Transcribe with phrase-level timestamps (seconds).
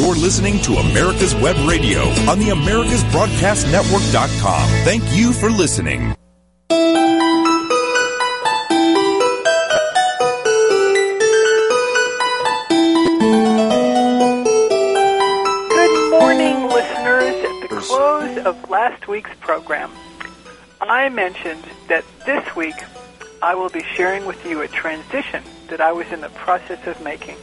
[0.00, 4.68] You're listening to America's Web Radio on the AmericasBroadcastNetwork.com.
[4.82, 6.14] Thank you for listening.
[15.68, 17.34] Good morning, listeners.
[17.44, 19.90] At the close of last week's program,
[20.80, 22.76] I mentioned that this week
[23.42, 26.98] I will be sharing with you a transition that I was in the process of
[27.02, 27.36] making.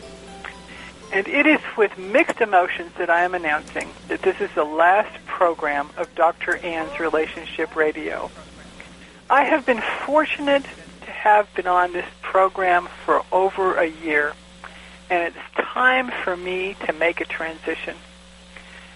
[1.11, 5.25] And it is with mixed emotions that I am announcing that this is the last
[5.25, 6.57] program of Dr.
[6.57, 8.29] Ann's Relationship Radio.
[9.29, 10.63] I have been fortunate
[11.01, 14.34] to have been on this program for over a year,
[15.09, 17.95] and it's time for me to make a transition.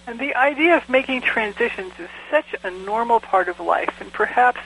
[0.05, 4.59] And the idea of making transitions is such a normal part of life, and perhaps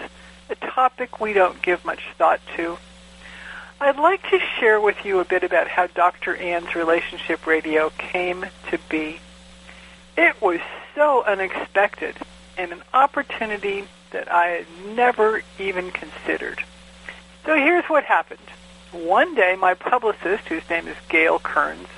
[0.50, 2.78] a topic we don't give much thought to.
[3.82, 6.36] I'd like to share with you a bit about how Dr.
[6.38, 9.20] Ann's Relationship Radio came to be.
[10.18, 10.62] It was
[10.96, 12.16] so unexpected
[12.58, 16.64] and an opportunity that I had never even considered.
[17.46, 18.40] So here's what happened.
[18.94, 21.90] One day, my publicist, whose name is Gail Kearns,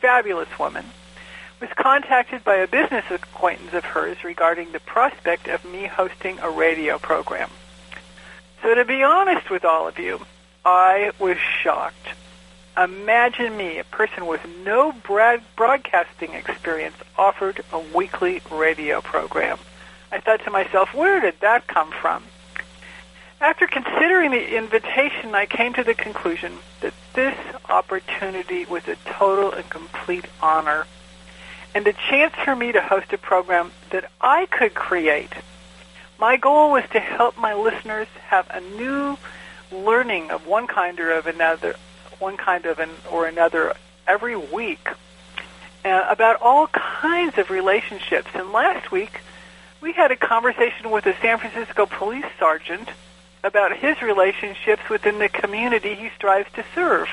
[0.00, 0.84] fabulous woman,
[1.60, 6.50] was contacted by a business acquaintance of hers regarding the prospect of me hosting a
[6.50, 7.48] radio program.
[8.62, 10.20] So to be honest with all of you,
[10.66, 12.08] I was shocked.
[12.76, 19.60] Imagine me, a person with no broad- broadcasting experience, offered a weekly radio program.
[20.10, 22.24] I thought to myself, where did that come from?
[23.40, 29.52] After considering the invitation, I came to the conclusion that this opportunity was a total
[29.52, 30.86] and complete honor
[31.76, 35.32] and a chance for me to host a program that I could create.
[36.18, 39.16] My goal was to help my listeners have a new
[39.72, 41.74] learning of one kind or of another,
[42.18, 43.74] one kind of an or another
[44.06, 44.88] every week
[45.84, 48.28] uh, about all kinds of relationships.
[48.34, 49.20] And last week,
[49.80, 52.88] we had a conversation with a San Francisco police sergeant
[53.44, 57.08] about his relationships within the community he strives to serve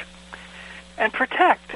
[0.98, 1.76] and protect.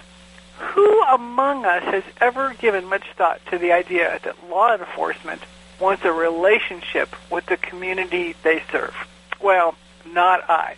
[0.58, 5.42] Who among us has ever given much thought to the idea that law enforcement
[5.80, 8.96] wants a relationship with the community they serve?
[9.40, 9.76] Well,
[10.14, 10.76] not I.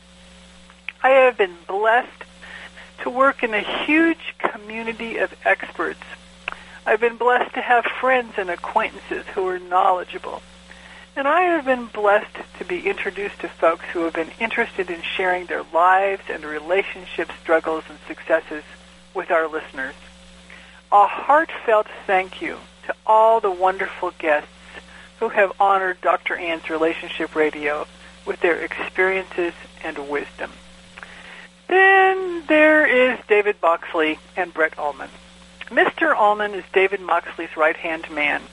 [1.01, 2.23] I have been blessed
[3.03, 6.03] to work in a huge community of experts.
[6.85, 10.41] I've been blessed to have friends and acquaintances who are knowledgeable.
[11.16, 15.01] And I have been blessed to be introduced to folks who have been interested in
[15.01, 18.63] sharing their lives and relationship struggles and successes
[19.13, 19.96] with our listeners.
[20.91, 24.50] A heartfelt thank you to all the wonderful guests
[25.19, 26.35] who have honored Dr.
[26.35, 27.85] Ann's Relationship Radio
[28.29, 29.53] with their experiences
[29.84, 30.51] and wisdom.
[31.67, 35.09] Then there is David Moxley and Brett Ullman.
[35.66, 36.16] Mr.
[36.16, 38.44] Ullman is David Moxley's right-hand man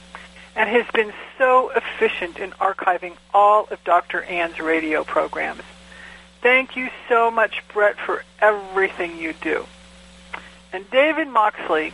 [0.55, 4.23] and has been so efficient in archiving all of Dr.
[4.23, 5.61] Ann's radio programs.
[6.41, 9.67] Thank you so much, Brett, for everything you do.
[10.73, 11.93] And David Moxley,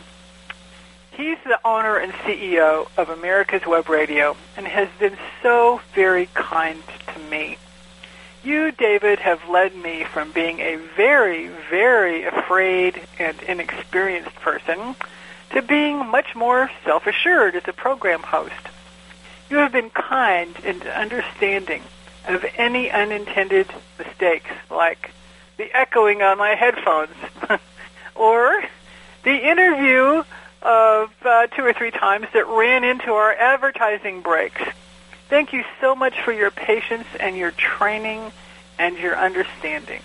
[1.12, 6.82] he's the owner and CEO of America's Web Radio and has been so very kind
[7.12, 7.58] to me.
[8.44, 14.94] You, David, have led me from being a very, very afraid and inexperienced person
[15.52, 18.52] to being much more self-assured as a program host.
[19.48, 21.82] You have been kind and understanding
[22.28, 25.12] of any unintended mistakes, like
[25.56, 27.16] the echoing on my headphones,
[28.14, 28.62] or
[29.22, 30.22] the interview
[30.60, 34.60] of uh, two or three times that ran into our advertising breaks.
[35.28, 38.32] Thank you so much for your patience and your training
[38.78, 40.02] and your understanding.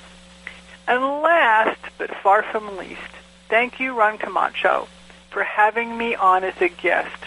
[0.88, 3.02] And last, but far from least,
[3.48, 4.88] thank you, Ron Camacho,
[5.30, 7.26] for having me on as a guest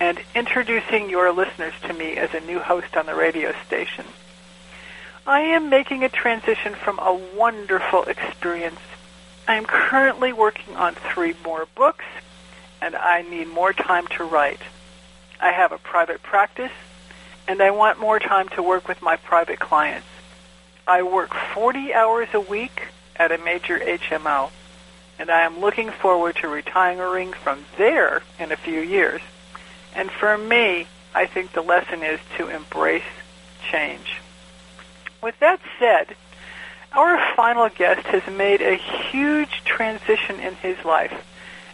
[0.00, 4.04] and introducing your listeners to me as a new host on the radio station.
[5.26, 8.80] I am making a transition from a wonderful experience.
[9.46, 12.04] I am currently working on three more books,
[12.80, 14.60] and I need more time to write.
[15.40, 16.72] I have a private practice,
[17.46, 20.06] and I want more time to work with my private clients.
[20.86, 24.50] I work 40 hours a week at a major HMO,
[25.18, 29.20] and I am looking forward to retiring from there in a few years.
[29.94, 33.02] And for me, I think the lesson is to embrace
[33.70, 34.20] change.
[35.22, 36.16] With that said,
[36.92, 41.24] our final guest has made a huge transition in his life,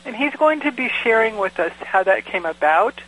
[0.04, 3.00] and he's going to be sharing with us how that came about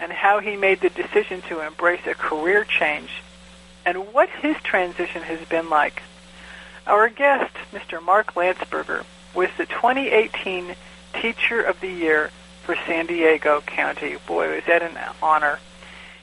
[0.00, 3.10] and how he made the decision to embrace a career change
[3.84, 6.02] and what his transition has been like.
[6.86, 8.02] Our guest, Mr.
[8.02, 9.04] Mark Landsberger,
[9.34, 10.74] was the 2018
[11.14, 12.30] Teacher of the Year
[12.62, 14.16] for San Diego County.
[14.26, 15.58] Boy, was that an honor.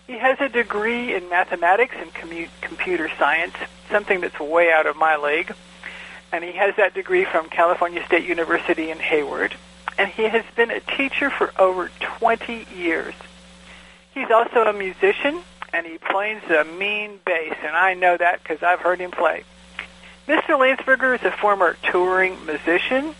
[0.07, 3.55] He has a degree in mathematics and commu- computer science,
[3.89, 5.51] something that's way out of my league.
[6.31, 9.55] And he has that degree from California State University in Hayward.
[9.97, 13.15] And he has been a teacher for over 20 years.
[14.15, 15.41] He's also a musician,
[15.73, 19.43] and he plays a mean bass, and I know that because I've heard him play.
[20.25, 20.57] Mr.
[20.57, 23.13] Landsberger is a former touring musician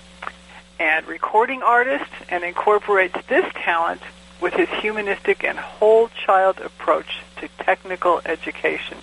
[0.80, 4.02] and recording artist and incorporates this talent
[4.40, 8.98] with his humanistic and whole child approach to technical education.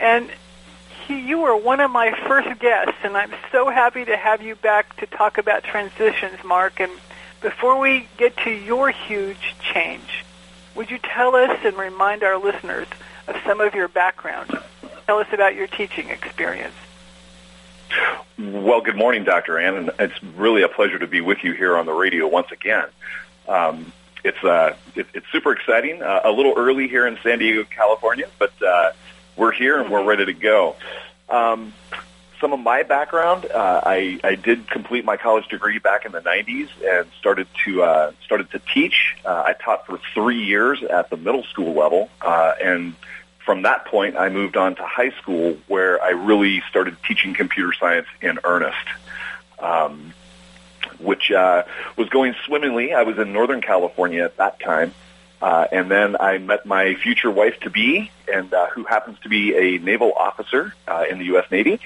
[0.00, 0.30] And
[1.06, 4.54] he, you were one of my first guests, and I'm so happy to have you
[4.54, 6.80] back to talk about transitions, Mark.
[6.80, 6.92] And
[7.42, 10.24] before we get to your huge change,
[10.74, 12.86] would you tell us and remind our listeners
[13.26, 14.58] of some of your background?
[15.06, 16.74] Tell us about your teaching experience.
[18.38, 19.58] Well, good morning, Dr.
[19.58, 22.52] Ann, and it's really a pleasure to be with you here on the radio once
[22.52, 22.86] again.
[23.48, 26.02] Um, it's uh, it, it's super exciting.
[26.02, 28.92] Uh, a little early here in San Diego, California, but uh,
[29.36, 30.76] we're here and we're ready to go.
[31.28, 31.72] Um,
[32.40, 36.20] some of my background, uh, I, I did complete my college degree back in the
[36.20, 39.16] 90s and started to uh, started to teach.
[39.24, 42.94] Uh, I taught for three years at the middle school level, uh, and
[43.44, 47.72] from that point, I moved on to high school where I really started teaching computer
[47.72, 48.76] science in earnest.
[49.58, 50.14] Um,
[50.98, 51.64] which uh,
[51.96, 52.92] was going swimmingly.
[52.92, 54.92] I was in Northern California at that time.
[55.40, 59.30] Uh, and then I met my future wife to be, and uh, who happens to
[59.30, 61.50] be a naval officer uh, in the U.S.
[61.50, 61.80] Navy.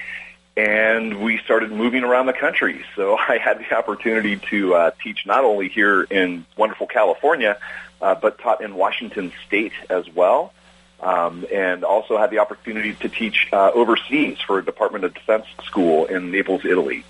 [0.57, 2.85] And we started moving around the country.
[2.95, 7.57] So I had the opportunity to uh, teach not only here in wonderful California,
[8.01, 10.53] uh, but taught in Washington State as well.
[11.01, 15.45] Um, and also had the opportunity to teach uh, overseas for a Department of Defense
[15.65, 17.03] school in Naples, Italy.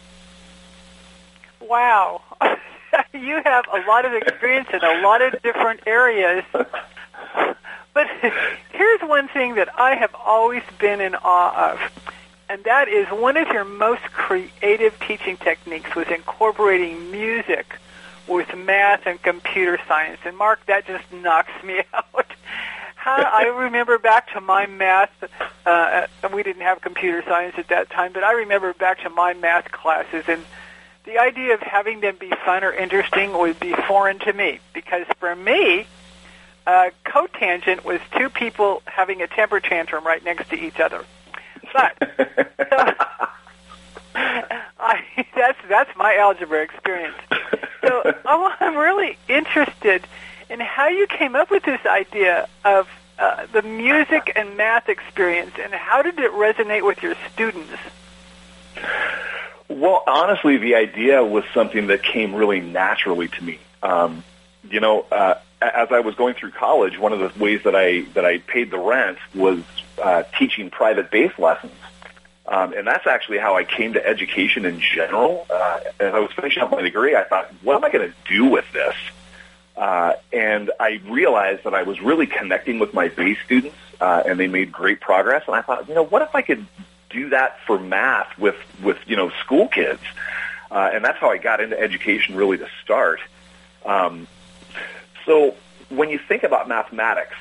[1.62, 2.22] Wow.
[3.14, 6.44] you have a lot of experience in a lot of different areas.
[7.96, 8.08] But
[8.74, 11.80] here's one thing that I have always been in awe of,
[12.50, 17.80] and that is one of your most creative teaching techniques was incorporating music
[18.28, 20.20] with math and computer science.
[20.26, 22.28] And Mark, that just knocks me out.
[22.96, 25.12] How, I remember back to my math.
[25.66, 29.34] Uh, we didn't have computer science at that time, but I remember back to my
[29.34, 30.44] math classes and
[31.06, 35.06] the idea of having them be fun or interesting would be foreign to me because
[35.20, 35.86] for me,
[36.66, 41.06] uh, cotangent was two people having a temper tantrum right next to each other.
[41.76, 41.98] But
[42.70, 42.94] so,
[44.80, 45.04] I,
[45.36, 47.18] that's that's my algebra experience.
[47.82, 50.08] So I'm really interested
[50.50, 52.88] in how you came up with this idea of
[53.20, 57.74] uh, the music and math experience, and how did it resonate with your students?
[59.68, 63.60] Well, honestly, the idea was something that came really naturally to me.
[63.84, 64.24] Um,
[64.70, 68.02] you know, uh, as I was going through college, one of the ways that I
[68.14, 69.62] that I paid the rent was
[70.02, 71.74] uh, teaching private bass lessons,
[72.48, 75.48] um, and that's actually how I came to education in general.
[75.50, 78.16] Uh, as I was finishing up my degree, I thought, what am I going to
[78.28, 78.96] do with this?
[79.76, 84.40] Uh, and I realized that I was really connecting with my bass students, uh, and
[84.40, 85.44] they made great progress.
[85.48, 86.66] And I thought, you know, what if I could
[87.10, 90.02] do that for math with with you know school kids,
[90.70, 93.20] uh, and that's how I got into education really to start.
[93.86, 94.28] Um,
[95.26, 95.56] so
[95.90, 97.36] when you think about mathematics,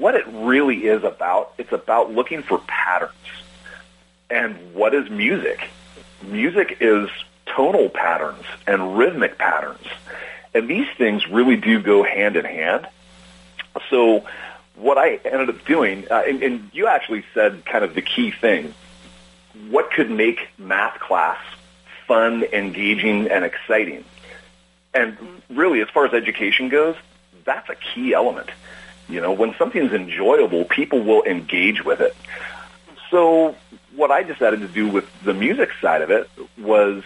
[0.00, 3.12] what it really is about, it's about looking for patterns.
[4.30, 5.68] And what is music?
[6.22, 7.10] Music is
[7.44, 9.86] tonal patterns and rhythmic patterns.
[10.54, 12.86] And these things really do go hand in hand.
[13.90, 14.24] So
[14.74, 18.30] what I ended up doing, uh, and, and you actually said kind of the key
[18.30, 18.74] thing.
[19.68, 21.38] What could make math class
[22.06, 24.04] fun, engaging, and exciting?
[24.94, 25.18] And
[25.50, 26.96] really, as far as education goes,
[27.44, 28.48] that's a key element.
[29.10, 32.16] You know, when something's enjoyable, people will engage with it.
[33.10, 33.56] So
[33.96, 37.02] what I decided to do with the music side of it was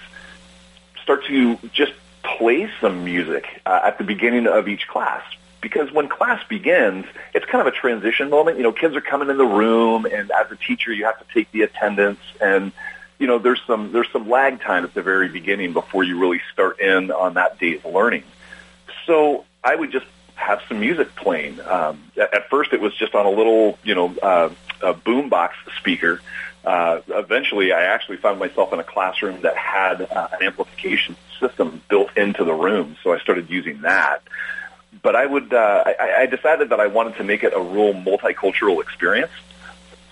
[1.02, 1.92] start to just
[2.22, 5.22] play some music uh, at the beginning of each class
[5.64, 8.58] because when class begins, it's kind of a transition moment.
[8.58, 11.24] You know, kids are coming in the room, and as a teacher, you have to
[11.32, 12.70] take the attendance, and
[13.18, 16.42] you know, there's some there's some lag time at the very beginning before you really
[16.52, 18.24] start in on that day's learning.
[19.06, 20.04] So I would just
[20.34, 21.60] have some music playing.
[21.60, 24.50] Um, at, first, it was just on a little, you know, uh,
[24.82, 26.20] a boombox speaker.
[26.64, 31.82] Uh, eventually, I actually found myself in a classroom that had uh, an amplification system
[31.88, 34.22] built into the room, so I started using that
[35.02, 37.92] but I would uh, I, I decided that I wanted to make it a real
[37.92, 39.32] multicultural experience.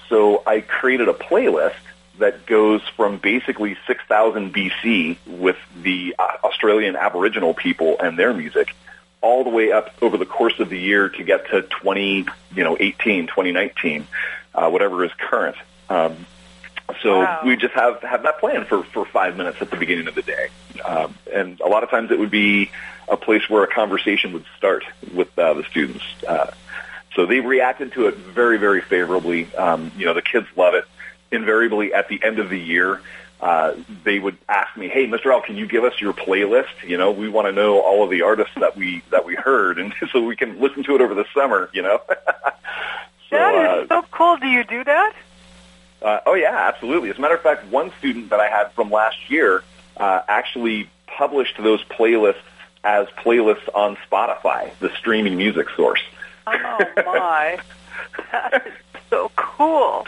[0.08, 1.74] So I created a playlist
[2.18, 8.74] that goes from basically 6000 BC with the uh, Australian Aboriginal people and their music
[9.22, 12.64] all the way up over the course of the year to get to 20, you
[12.64, 14.06] know, 18, 2019,
[14.54, 15.56] uh, whatever is current.
[15.88, 16.26] Um,
[17.02, 17.40] so Wow.
[17.46, 20.22] we just have have that plan for for five minutes at the beginning of the
[20.22, 20.48] day,
[20.84, 22.70] um, and a lot of times it would be
[23.08, 26.04] a place where a conversation would start with uh, the students.
[26.26, 26.50] Uh,
[27.14, 29.54] so they reacted to it very very favorably.
[29.54, 30.84] Um, you know, the kids love it.
[31.30, 33.00] Invariably, at the end of the year,
[33.42, 35.32] uh, they would ask me, "Hey, Mr.
[35.32, 36.86] L, can you give us your playlist?
[36.86, 39.78] You know, we want to know all of the artists that we that we heard,
[39.78, 42.00] and so we can listen to it over the summer." You know.
[42.08, 44.36] so, That uh, so cool.
[44.36, 45.12] Do you do that?
[46.02, 47.10] uh, oh yeah, absolutely.
[47.10, 49.64] As a matter of fact, one student that I had from last year
[49.96, 52.36] uh, actually published those playlists
[52.84, 56.02] as playlists on Spotify, the streaming music source.
[56.46, 57.58] Oh my,
[58.32, 58.72] that is
[59.10, 60.06] so cool.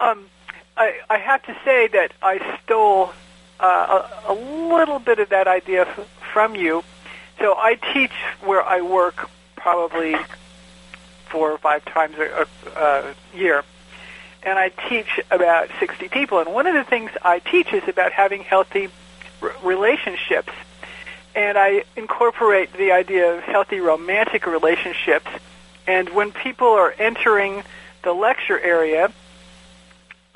[0.00, 0.26] Um,
[0.76, 3.12] I, I have to say that I stole
[3.58, 6.84] uh, a, a little bit of that idea f- from you.
[7.38, 8.12] So I teach
[8.44, 10.16] where I work probably
[11.30, 13.64] four or five times a, a, a year,
[14.42, 16.38] and I teach about 60 people.
[16.38, 18.88] And one of the things I teach is about having healthy
[19.42, 20.52] r- relationships.
[21.34, 25.28] And I incorporate the idea of healthy romantic relationships.
[25.86, 27.62] And when people are entering
[28.02, 29.12] the lecture area,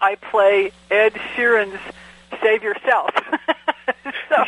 [0.00, 1.78] I play Ed Sheeran's
[2.42, 3.10] "Save Yourself."
[4.28, 4.44] so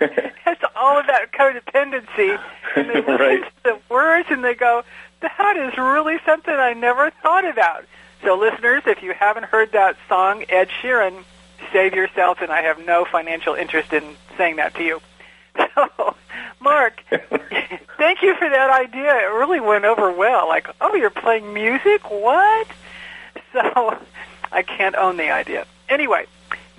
[0.00, 2.38] it's all about codependency,
[2.76, 3.42] and they listen Right.
[3.42, 4.82] to the words and they go,
[5.20, 7.84] "That is really something I never thought about."
[8.24, 11.24] So, listeners, if you haven't heard that song, Ed Sheeran,
[11.72, 15.00] "Save Yourself," and I have no financial interest in saying that to you.
[15.74, 16.14] So,
[16.60, 19.10] Mark, thank you for that idea.
[19.10, 20.46] It really went over well.
[20.48, 22.10] Like, oh, you're playing music?
[22.10, 22.66] What?
[23.56, 23.98] So,
[24.52, 25.66] I can't own the idea.
[25.88, 26.26] Anyway,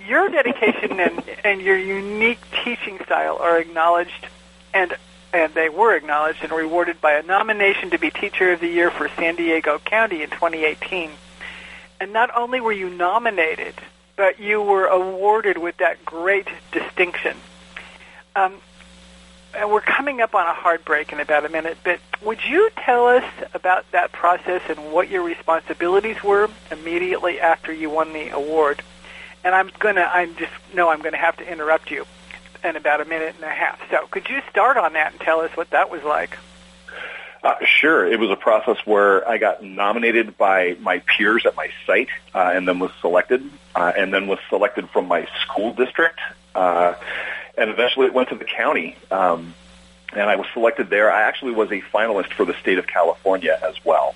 [0.06, 4.28] your dedication and, and your unique teaching style are acknowledged,
[4.72, 4.94] and
[5.32, 8.90] and they were acknowledged and rewarded by a nomination to be Teacher of the Year
[8.90, 11.10] for San Diego County in 2018.
[12.00, 13.74] And not only were you nominated,
[14.16, 17.36] but you were awarded with that great distinction.
[18.36, 18.54] Um,
[19.54, 23.06] we're coming up on a hard break in about a minute, but would you tell
[23.06, 23.24] us
[23.54, 28.82] about that process and what your responsibilities were immediately after you won the award?
[29.44, 32.06] And I'm gonna, I just know I'm gonna have to interrupt you
[32.64, 33.80] in about a minute and a half.
[33.90, 36.36] So could you start on that and tell us what that was like?
[37.42, 38.04] Uh, sure.
[38.06, 42.50] It was a process where I got nominated by my peers at my site uh,
[42.52, 46.18] and then was selected, uh, and then was selected from my school district.
[46.54, 46.94] Uh,
[47.58, 49.54] and eventually it went to the county, um,
[50.12, 51.12] and I was selected there.
[51.12, 54.14] I actually was a finalist for the state of California as well.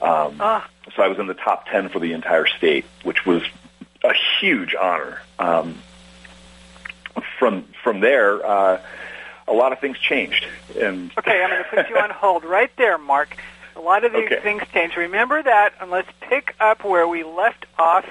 [0.00, 3.42] Um, Ah, so I was in the top 10 for the entire state, which was
[4.02, 5.20] a huge honor.
[5.38, 5.78] Um,
[7.38, 8.80] from from there, uh,
[9.46, 10.46] a lot of things changed.
[10.78, 13.36] And okay, I'm going to put you on hold right there, Mark.
[13.76, 14.40] A lot of these Okay.
[14.40, 14.96] things change.
[14.96, 18.06] Remember that, and let's pick up where we left off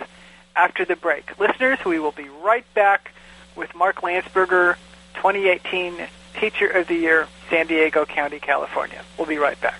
[0.56, 1.40] after the break.
[1.40, 3.12] Listeners, we will be right back
[3.56, 4.76] with Mark Landsberger,
[5.16, 6.08] 2018
[6.40, 9.02] Teacher of the Year, San Diego County, California.
[9.18, 9.80] We'll be right back.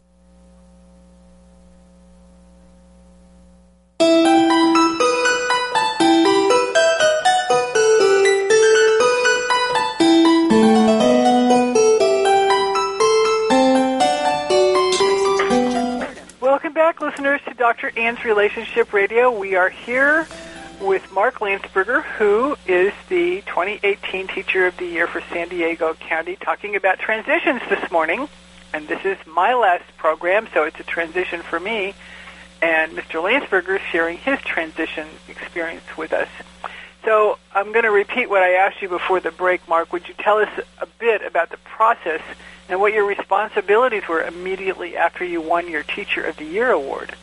[16.43, 17.91] Welcome back, listeners, to Dr.
[17.97, 19.31] Ann's Relationship Radio.
[19.31, 20.29] We are here
[20.81, 26.37] with Mark Landsberger, who is the 2018 Teacher of the Year for San Diego County,
[26.37, 28.29] talking about transitions this morning.
[28.73, 31.95] And this is my last program, so it's a transition for me.
[32.63, 33.23] And Mr.
[33.23, 36.29] Landsberger is sharing his transition experience with us.
[37.05, 39.93] So I'm going to repeat what I asked you before the break, Mark.
[39.93, 42.21] Would you tell us a bit about the process
[42.69, 47.15] and what your responsibilities were immediately after you won your Teacher of the Year award?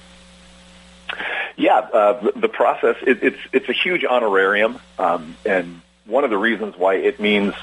[1.56, 6.38] Yeah, uh, the, process it, it's it's a huge honorarium, um, and one of the
[6.38, 7.54] reasons why it means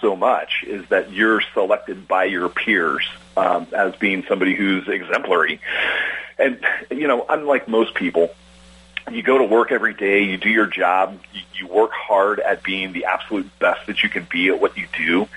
[0.00, 5.60] so much is that you're selected by your peers um, as being somebody who's exemplary.
[6.38, 8.34] And you know, unlike most people,
[9.10, 12.62] you go to work every day, you do your job, you, you work hard at
[12.62, 15.28] being the absolute best that you can be at what you do.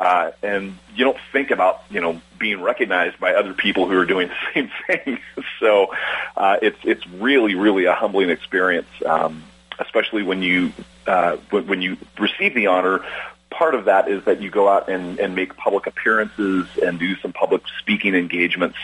[0.00, 4.06] Uh, and you don't think about you know being recognized by other people who are
[4.06, 5.18] doing the same thing.
[5.60, 5.94] so
[6.36, 9.44] uh, it's it's really really a humbling experience, um,
[9.78, 10.72] especially when you
[11.06, 13.04] uh, when, you receive the honor.
[13.50, 17.16] Part of that is that you go out and, and make public appearances and do
[17.16, 18.78] some public speaking engagements.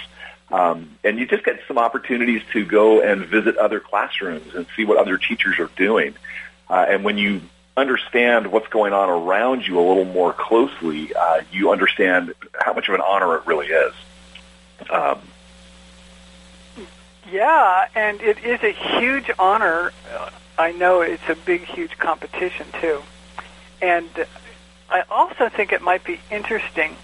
[0.50, 4.84] Um, and you just get some opportunities to go and visit other classrooms and see
[4.84, 6.14] what other teachers are doing.
[6.68, 7.40] Uh, and when you
[7.76, 12.88] understand what's going on around you a little more closely, uh, you understand how much
[12.88, 13.92] of an honor it really is.
[14.90, 15.20] Um,
[17.30, 19.92] yeah, and it is a huge honor.
[20.16, 23.02] Uh, I know it's a big, huge competition too,
[23.82, 24.08] and
[24.88, 26.96] I also think it might be interesting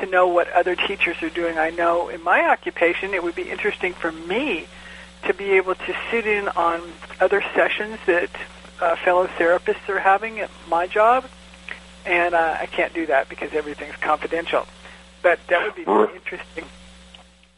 [0.00, 1.58] to know what other teachers are doing.
[1.58, 4.66] I know in my occupation, it would be interesting for me
[5.26, 6.80] to be able to sit in on
[7.20, 8.30] other sessions that
[8.82, 11.24] uh, fellow therapists are having at my job,
[12.04, 14.66] and uh, I can't do that because everything's confidential.
[15.22, 16.64] But that would be very interesting.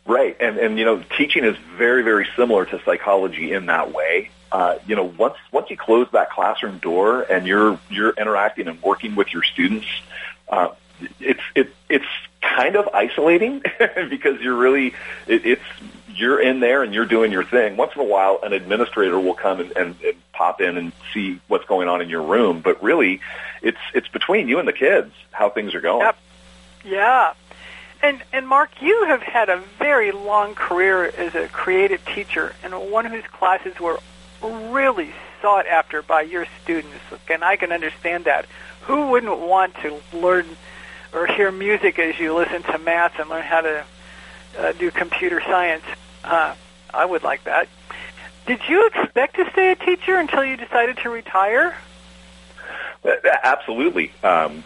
[0.07, 4.31] Right, and and you know, teaching is very very similar to psychology in that way.
[4.53, 8.83] Uh, you know, once once you close that classroom door and you're you're interacting and
[8.83, 9.87] working with your students,
[10.51, 10.69] uh,
[11.21, 12.05] it's it it's
[12.43, 13.63] kind of isolating
[14.11, 14.89] because you're really
[15.27, 15.63] it, it's
[16.17, 17.77] you're in there and you're doing your thing.
[17.77, 21.41] Once in a while, an administrator will come and, and, and pop in and see
[21.49, 22.61] what's going on in your room.
[22.61, 23.21] But really,
[23.63, 26.03] it's it's between you and the kids how things are going.
[26.03, 26.19] Yep.
[26.85, 27.33] Yeah.
[28.03, 32.75] And and Mark, you have had a very long career as a creative teacher, and
[32.91, 33.99] one whose classes were
[34.43, 36.97] really sought after by your students.
[37.31, 38.47] And I can understand that.
[38.83, 40.47] Who wouldn't want to learn
[41.15, 43.85] or hear music as you listen to math and learn how to
[44.59, 45.85] uh, do computer science?
[46.25, 46.55] Uh,
[46.93, 47.69] I would like that.
[48.47, 51.77] Did you expect to stay a teacher until you decided to retire?
[53.05, 53.11] Uh,
[53.43, 54.13] absolutely.
[54.23, 54.63] Um,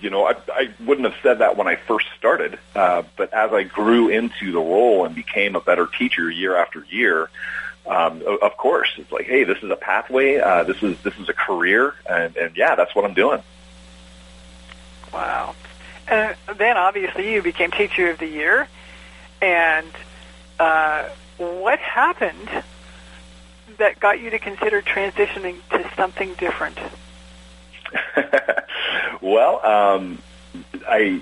[0.00, 3.52] you know, I, I wouldn't have said that when I first started, uh, but as
[3.52, 7.30] I grew into the role and became a better teacher year after year,
[7.86, 10.38] um, of course, it's like, hey, this is a pathway.
[10.38, 13.42] Uh, this is this is a career, and, and yeah, that's what I'm doing.
[15.12, 15.54] Wow.
[16.08, 18.68] And then obviously you became teacher of the year,
[19.40, 19.86] and
[20.58, 22.48] uh, what happened
[23.78, 26.78] that got you to consider transitioning to something different?
[29.20, 30.18] well, um,
[30.88, 31.20] I,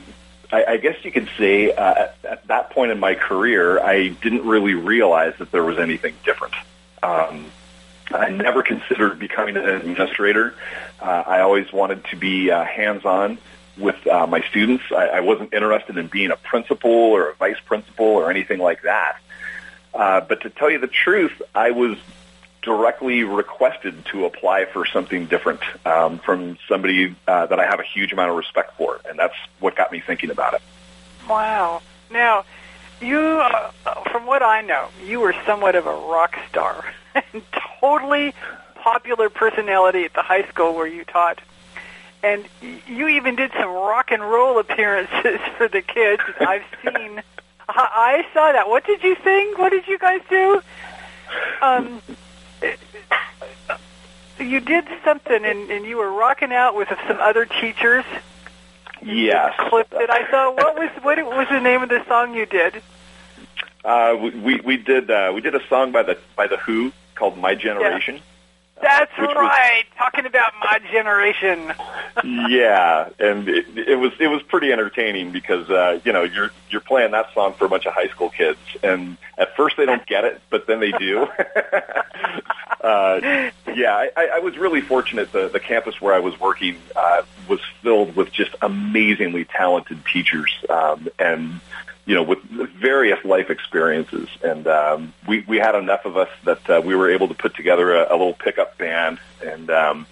[0.52, 4.46] I, guess you could say uh, at, at that point in my career, I didn't
[4.46, 6.54] really realize that there was anything different.
[7.02, 7.50] Um,
[8.12, 10.54] I never considered becoming an administrator.
[11.00, 13.38] Uh, I always wanted to be uh, hands-on
[13.76, 14.84] with uh, my students.
[14.90, 18.82] I, I wasn't interested in being a principal or a vice principal or anything like
[18.82, 19.16] that.
[19.92, 21.96] Uh, but to tell you the truth, I was
[22.62, 27.84] directly requested to apply for something different um, from somebody uh, that I have a
[27.84, 30.62] huge amount of respect for, and that's what got me thinking about it.
[31.28, 31.82] Wow.
[32.10, 32.44] Now,
[33.00, 33.70] you, uh,
[34.10, 36.84] from what I know, you were somewhat of a rock star
[37.14, 37.42] and
[37.80, 38.34] totally
[38.76, 41.40] popular personality at the high school where you taught.
[42.24, 42.48] And
[42.88, 46.22] you even did some rock and roll appearances for the kids.
[46.40, 47.22] I've seen.
[47.68, 48.68] I saw that.
[48.68, 49.52] What did you sing?
[49.56, 50.62] What did you guys do?
[51.60, 52.00] Um,
[54.38, 58.04] you did something, and, and you were rocking out with some other teachers.
[59.02, 59.54] Yes.
[59.68, 60.50] Clip that I saw.
[60.52, 62.82] What was what was the name of the song you did?
[63.84, 67.36] Uh, we we did uh, we did a song by the by the Who called
[67.36, 68.16] My Generation.
[68.16, 68.20] Yeah.
[68.80, 69.34] That's right.
[69.36, 71.72] Was, Talking about my generation.
[72.50, 76.80] yeah, and it, it was it was pretty entertaining because uh, you know you're you're
[76.80, 80.04] playing that song for a bunch of high school kids, and at first they don't
[80.06, 81.22] get it, but then they do.
[82.80, 85.32] uh, yeah, I, I was really fortunate.
[85.32, 90.52] The the campus where I was working uh, was filled with just amazingly talented teachers,
[90.68, 91.60] um, and
[92.06, 94.28] you know, with various life experiences.
[94.42, 97.54] And um, we we had enough of us that uh, we were able to put
[97.54, 100.06] together a, a little pickup band, and um,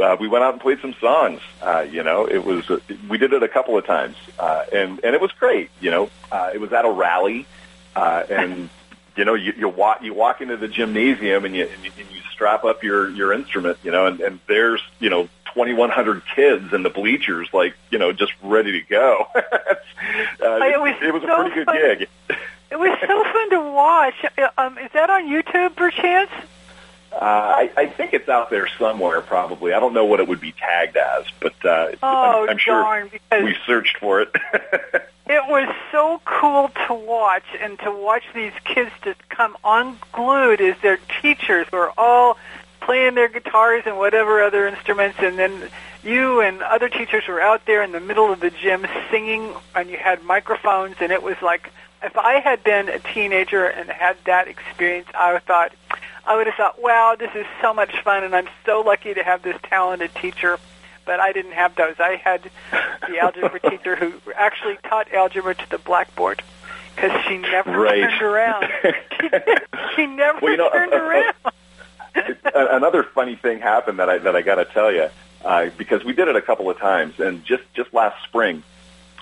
[0.00, 1.40] uh, we went out and played some songs.
[1.60, 5.00] Uh, you know, it was uh, we did it a couple of times, uh, and
[5.04, 5.70] and it was great.
[5.80, 7.46] You know, uh, it was at a rally,
[7.94, 8.68] uh, and
[9.16, 12.10] you know, you, you walk you walk into the gymnasium and you and you, and
[12.10, 13.78] you strap up your your instrument.
[13.82, 18.12] You know, and and there's you know 2,100 kids in the bleachers, like you know,
[18.12, 19.26] just ready to go.
[19.34, 19.40] uh,
[20.40, 21.76] it was, it was so a pretty good fun.
[21.76, 22.08] gig.
[22.70, 24.14] It was so fun to watch.
[24.38, 26.30] Uh, Um, is that on YouTube, perchance?
[27.12, 29.72] Uh, I, I think it's out there somewhere, probably.
[29.74, 32.82] I don't know what it would be tagged as, but uh, Oh, I'm, I'm sure
[32.82, 33.08] darn!
[33.12, 34.34] Because we searched for it.
[35.24, 40.76] It was so cool to watch and to watch these kids just come unglued as
[40.82, 42.36] their teachers were all
[42.80, 45.70] playing their guitars and whatever other instruments and then
[46.02, 49.88] you and other teachers were out there in the middle of the gym singing and
[49.88, 51.70] you had microphones and it was like
[52.02, 55.72] if I had been a teenager and had that experience I would have thought
[56.24, 59.22] I would have thought, wow, this is so much fun and I'm so lucky to
[59.22, 60.58] have this talented teacher
[61.04, 61.94] but I didn't have those.
[61.98, 62.48] I had
[63.08, 66.42] the algebra teacher who actually taught algebra to the blackboard
[66.94, 68.02] because she never Right.
[68.08, 68.66] turned around.
[68.82, 69.28] She,
[69.96, 71.34] she never Well, you know, turned uh, around.
[72.54, 75.08] Another funny thing happened that I that I got to tell you
[75.44, 78.62] uh, because we did it a couple of times, and just just last spring.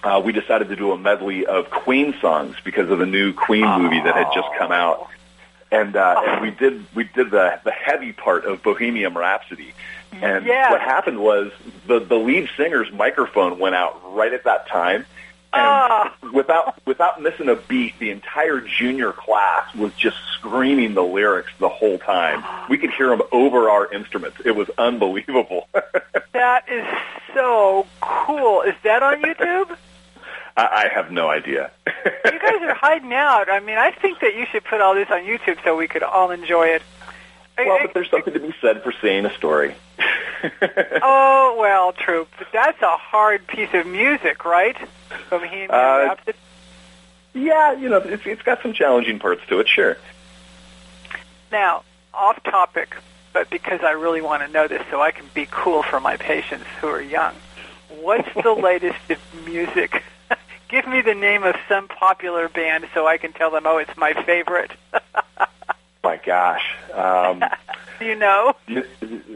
[0.02, 3.66] Uh, we decided to do a medley of Queen songs because of the new Queen
[3.80, 5.08] movie that had just come out,
[5.70, 9.72] and uh, and we did we did the the heavy part of Bohemian Rhapsody,
[10.12, 10.70] and Yeah.
[10.72, 11.52] what happened was
[11.86, 15.06] the the lead singer's microphone went out right at that time,
[15.52, 16.14] and Ah.
[16.32, 21.68] without without missing a beat, the entire junior class was just screaming the lyrics the
[21.68, 22.42] whole time.
[22.68, 24.38] We could hear them over our instruments.
[24.44, 25.68] It was unbelievable.
[26.32, 26.86] That is
[27.34, 28.62] so cool.
[28.62, 29.76] Is that on YouTube?
[30.60, 31.70] I, I have no idea.
[31.86, 33.48] You guys are hiding out.
[33.50, 36.02] I mean, I think that you should put all this on YouTube so we could
[36.02, 36.82] all enjoy it.
[37.58, 39.74] Well, but there's something to be said for seeing a story.
[41.02, 42.26] oh well, true.
[42.38, 44.76] But that's a hard piece of music, right?
[45.28, 46.38] Bohemian Uh, Rhapsody.
[47.34, 49.98] yeah, you know, it's, it's got some challenging parts to it, sure.
[51.52, 51.82] Now,
[52.14, 52.96] off topic,
[53.34, 56.16] but because I really want to know this so I can be cool for my
[56.16, 57.34] patients who are young.
[58.00, 58.98] What's the latest
[59.44, 60.02] music?
[60.70, 63.96] Give me the name of some popular band so I can tell them, oh, it's
[63.96, 64.70] my favorite.
[66.04, 66.62] My gosh.
[66.94, 67.42] Um,
[67.98, 68.54] Do you know?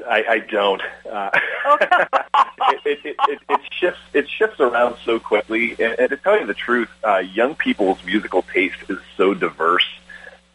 [0.09, 0.81] I, I don't.
[1.11, 1.31] Uh,
[2.87, 4.01] it, it, it, it shifts.
[4.15, 5.73] It shifts around so quickly.
[5.73, 9.87] And, and to tell you the truth, uh, young people's musical taste is so diverse,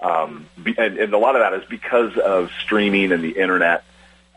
[0.01, 3.83] um, and, and a lot of that is because of streaming and the internet.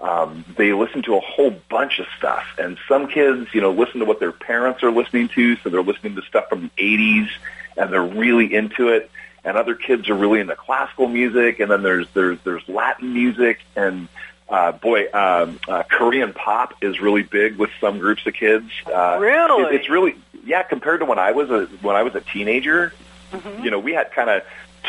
[0.03, 4.01] Um, they listen to a whole bunch of stuff, and some kids, you know, listen
[4.01, 7.29] to what their parents are listening to, so they're listening to stuff from the '80s,
[7.77, 9.11] and they're really into it.
[9.45, 13.61] And other kids are really into classical music, and then there's there's there's Latin music,
[13.77, 14.09] and
[14.49, 18.71] uh, boy, um, uh, Korean pop is really big with some groups of kids.
[18.87, 19.62] Uh, Really?
[19.65, 20.62] it- it's really yeah.
[20.65, 22.93] Compared to when I was a when I was a teenager,
[23.33, 23.65] Mm-hmm.
[23.65, 24.43] you know, we had kind of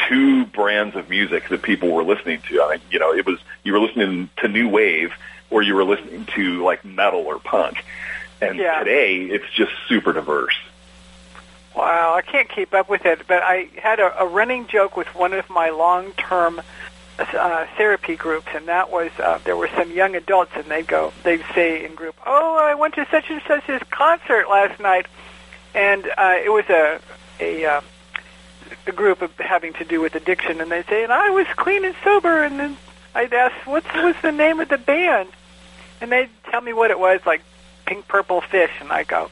[0.09, 2.61] two brands of music that people were listening to.
[2.61, 5.11] I mean, you know, it was you were listening to new wave
[5.49, 7.83] or you were listening to like metal or punk.
[8.41, 8.79] And Yeah.
[8.79, 10.55] today, it's just super diverse.
[11.75, 15.07] Wow, I can't keep up with it, but I had a, a running joke with
[15.15, 16.61] one of my long-term
[17.19, 21.13] uh, therapy groups, and that was uh, there were some young adults, and they'd go,
[21.23, 25.07] they'd say in group, "Oh, I went to such and such's concert last night,"
[25.73, 26.99] and uh, it was a
[27.39, 27.81] a uh,
[28.87, 31.85] a group of having to do with addiction, and they'd say, "And I was clean
[31.85, 32.77] and sober," and then
[33.15, 35.29] I'd ask, "What was the name of the band?"
[36.01, 37.41] And they'd tell me what it was, like
[37.85, 39.29] Pink Purple Fish, and I go,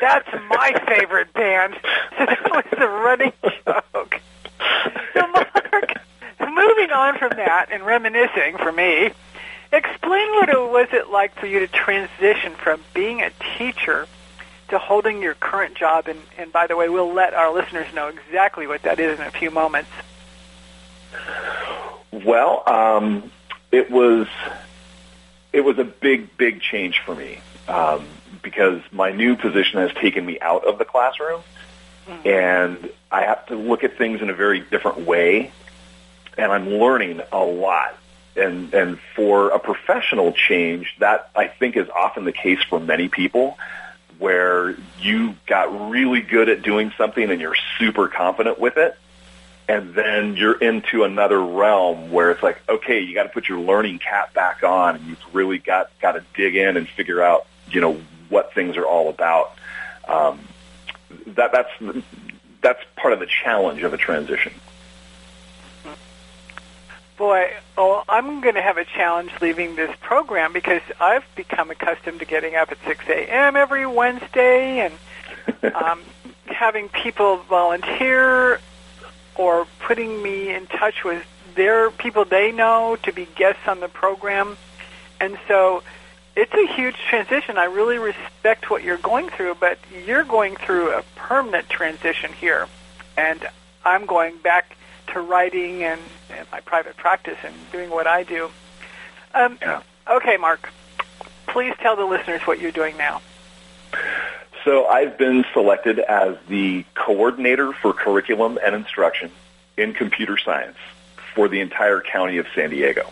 [0.00, 1.78] "That's my favorite band."
[2.18, 3.32] So that was the running
[3.64, 4.20] joke.
[5.14, 5.94] So, Mark,
[6.40, 9.10] moving on from that and reminiscing for me,
[9.72, 14.06] explain what it was it like for you to transition from being a teacher
[14.72, 16.08] to holding your current job.
[16.08, 19.26] And, and by the way, we'll let our listeners know exactly what that is in
[19.26, 19.90] a few moments.
[22.10, 23.30] Well, um,
[23.70, 24.26] it was
[25.52, 28.06] it was a big, big change for me um,
[28.42, 31.42] because my new position has taken me out of the classroom,
[32.24, 35.52] and I have to look at things in a very different way,
[36.38, 37.94] and I'm learning a lot.
[38.34, 43.08] And and for a professional change, that I think is often the case for many
[43.08, 43.58] people,
[44.22, 48.96] where you got really good at doing something and you're super confident with it,
[49.68, 53.58] and then you're into another realm where it's like, okay, you got to put your
[53.58, 57.46] learning cap back on, and you've really got got to dig in and figure out,
[57.70, 59.54] you know, what things are all about.
[60.06, 60.40] Um,
[61.26, 61.70] that that's
[62.60, 64.52] that's part of the challenge of a transition.
[67.22, 72.18] Boy, oh, I'm going to have a challenge leaving this program because I've become accustomed
[72.18, 73.54] to getting up at 6 a.m.
[73.54, 76.00] every Wednesday and um,
[76.46, 78.58] having people volunteer
[79.36, 83.88] or putting me in touch with their people they know to be guests on the
[83.88, 84.56] program.
[85.20, 85.84] And so
[86.34, 87.56] it's a huge transition.
[87.56, 92.66] I really respect what you're going through, but you're going through a permanent transition here.
[93.16, 93.46] And
[93.84, 94.76] I'm going back
[95.12, 98.50] to writing and, and my private practice and doing what I do.
[99.34, 99.82] Um, Yeah.
[100.08, 100.68] Okay, Mark,
[101.46, 103.22] please tell the listeners what you're doing now.
[104.64, 109.30] So I've been selected as the coordinator for curriculum and instruction
[109.76, 110.76] in computer science
[111.34, 113.10] for the entire county of San Diego.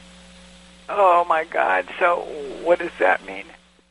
[0.88, 1.88] Oh my God!
[1.98, 2.20] So
[2.62, 3.44] what does that mean?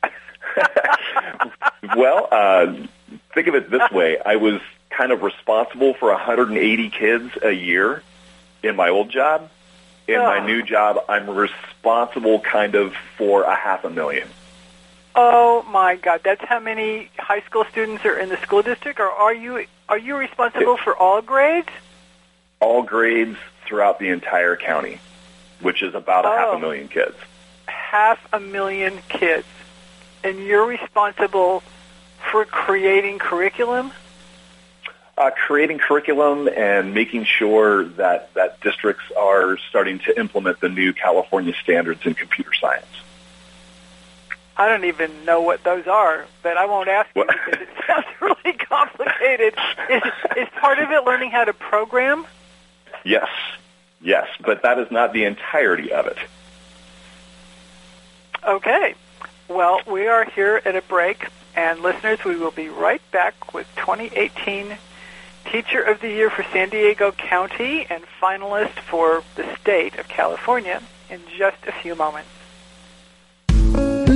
[1.96, 2.76] well, uh,
[3.34, 4.18] think of it this way.
[4.26, 4.60] I was
[4.90, 8.04] kind of responsible for 180 kids a year
[8.64, 9.50] in my old job.
[10.08, 10.46] In my Oh.
[10.46, 14.28] new job, I'm responsible kind of for a half a million.
[15.16, 16.22] Oh my God!
[16.24, 19.98] That's how many high school students are in the school district, or are you are
[19.98, 21.70] you responsible for all grades?
[22.60, 25.00] All grades throughout the entire county,
[25.62, 26.54] which is about a half Oh.
[26.54, 27.16] a million kids.
[27.68, 29.48] Half a million kids,
[30.24, 31.62] and you're responsible
[32.32, 33.92] for creating curriculum.
[35.20, 40.94] Uh, creating curriculum and making sure that, that districts are starting to implement the new
[40.94, 42.86] California standards in computer science.
[44.56, 47.36] I don't even know what those are, but I won't ask you What?
[47.46, 49.56] because it sounds really complicated.
[49.90, 50.04] Is,
[50.38, 52.26] is part of it learning how to program?
[53.04, 53.28] Yes,
[54.00, 56.18] yes, but that is not the entirety of it.
[58.48, 58.96] Okay.
[59.50, 61.28] Well, we are here at a break,
[61.58, 64.78] and listeners, we will be right back with 2018
[65.52, 70.84] Teacher of the Year for San Diego County and finalist for the state of California
[71.10, 72.30] in just a few moments.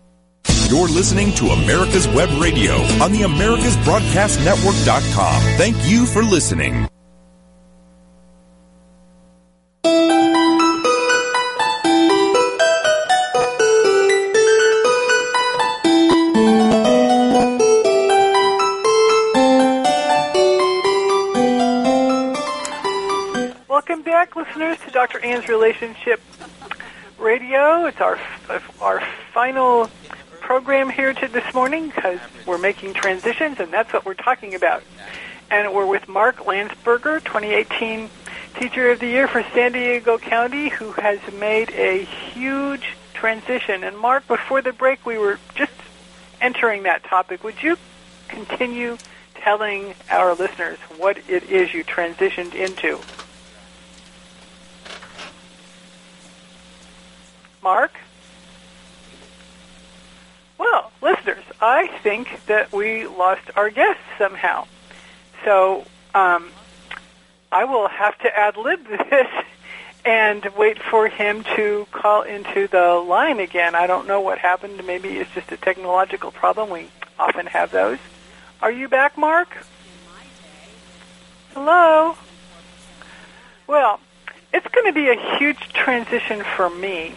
[0.71, 5.41] You're listening to America's Web Radio on the AmericasBroadcastNetwork.com.
[5.57, 6.87] Thank you for listening.
[23.67, 25.19] Welcome back, listeners, to Dr.
[25.19, 26.21] Ann's Relationship
[27.19, 27.87] Radio.
[27.87, 28.17] It's our
[28.79, 29.03] our
[29.33, 29.89] final
[30.51, 34.83] program here to this morning because we're making transitions, and that's what we're talking about.
[35.49, 38.09] And we're with Mark Landsberger, 2018
[38.59, 43.85] Teacher of the Year for San Diego County, who has made a huge transition.
[43.85, 45.71] And Mark, before the break, we were just
[46.41, 47.45] entering that topic.
[47.45, 47.77] Would you
[48.27, 48.97] continue
[49.35, 52.99] telling our listeners what it is you transitioned into?
[57.63, 57.93] Mark?
[60.61, 64.67] Well, listeners, I think that we lost our guest somehow.
[65.43, 66.51] So um,
[67.51, 69.27] I will have to ad lib this
[70.05, 73.73] and wait for him to call into the line again.
[73.73, 74.85] I don't know what happened.
[74.85, 76.69] Maybe it's just a technological problem.
[76.69, 77.97] We often have those.
[78.61, 79.65] Are you back, Mark?
[81.55, 82.15] Hello?
[83.65, 83.99] Well,
[84.53, 87.15] it's going to be a huge transition for me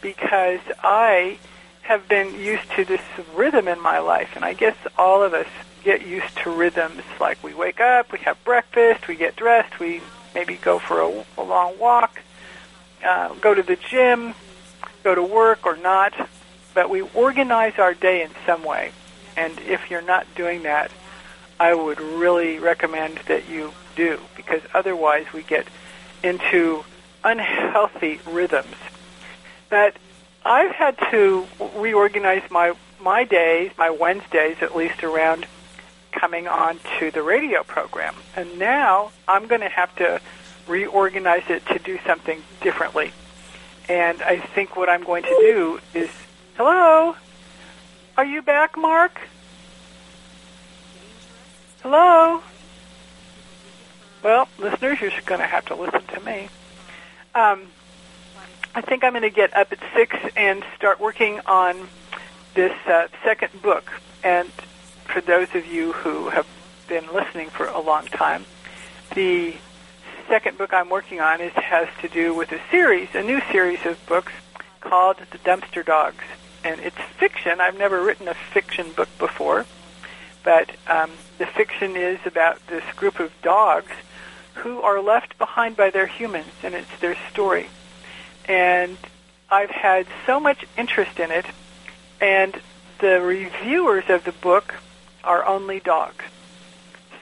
[0.00, 1.36] because I
[1.90, 3.00] have been used to this
[3.34, 5.48] rhythm in my life, and I guess all of us
[5.82, 7.02] get used to rhythms.
[7.18, 10.00] Like we wake up, we have breakfast, we get dressed, we
[10.32, 12.20] maybe go for a, a long walk,
[13.04, 14.34] uh, go to the gym,
[15.02, 16.12] go to work or not,
[16.74, 18.92] but we organize our day in some way.
[19.36, 20.92] And if you're not doing that,
[21.58, 25.66] I would really recommend that you do because otherwise we get
[26.22, 26.84] into
[27.24, 28.76] unhealthy rhythms.
[29.68, 29.96] But
[30.44, 35.46] I've had to reorganize my my days, my Wednesdays at least around
[36.12, 38.14] coming on to the radio program.
[38.36, 40.20] And now I'm going to have to
[40.66, 43.12] reorganize it to do something differently.
[43.88, 46.10] And I think what I'm going to do is,
[46.56, 47.16] hello,
[48.16, 49.20] are you back, Mark?
[51.82, 52.42] Hello?
[54.22, 56.48] Well, listeners, you're going to have to listen to me.
[57.34, 57.62] Um,
[58.72, 61.88] I think I'm going to get up at 6 and start working on
[62.54, 63.90] this uh, second book.
[64.22, 64.48] And
[65.04, 66.46] for those of you who have
[66.88, 68.44] been listening for a long time,
[69.14, 69.54] the
[70.28, 73.84] second book I'm working on is has to do with a series, a new series
[73.86, 74.32] of books
[74.80, 76.22] called The Dumpster Dogs,
[76.62, 77.60] and it's fiction.
[77.60, 79.66] I've never written a fiction book before,
[80.44, 83.90] but um, the fiction is about this group of dogs
[84.54, 87.66] who are left behind by their humans, and it's their story.
[88.46, 88.96] And
[89.50, 91.46] I've had so much interest in it,
[92.20, 92.58] and
[92.98, 94.74] the reviewers of the book
[95.24, 96.24] are only dogs.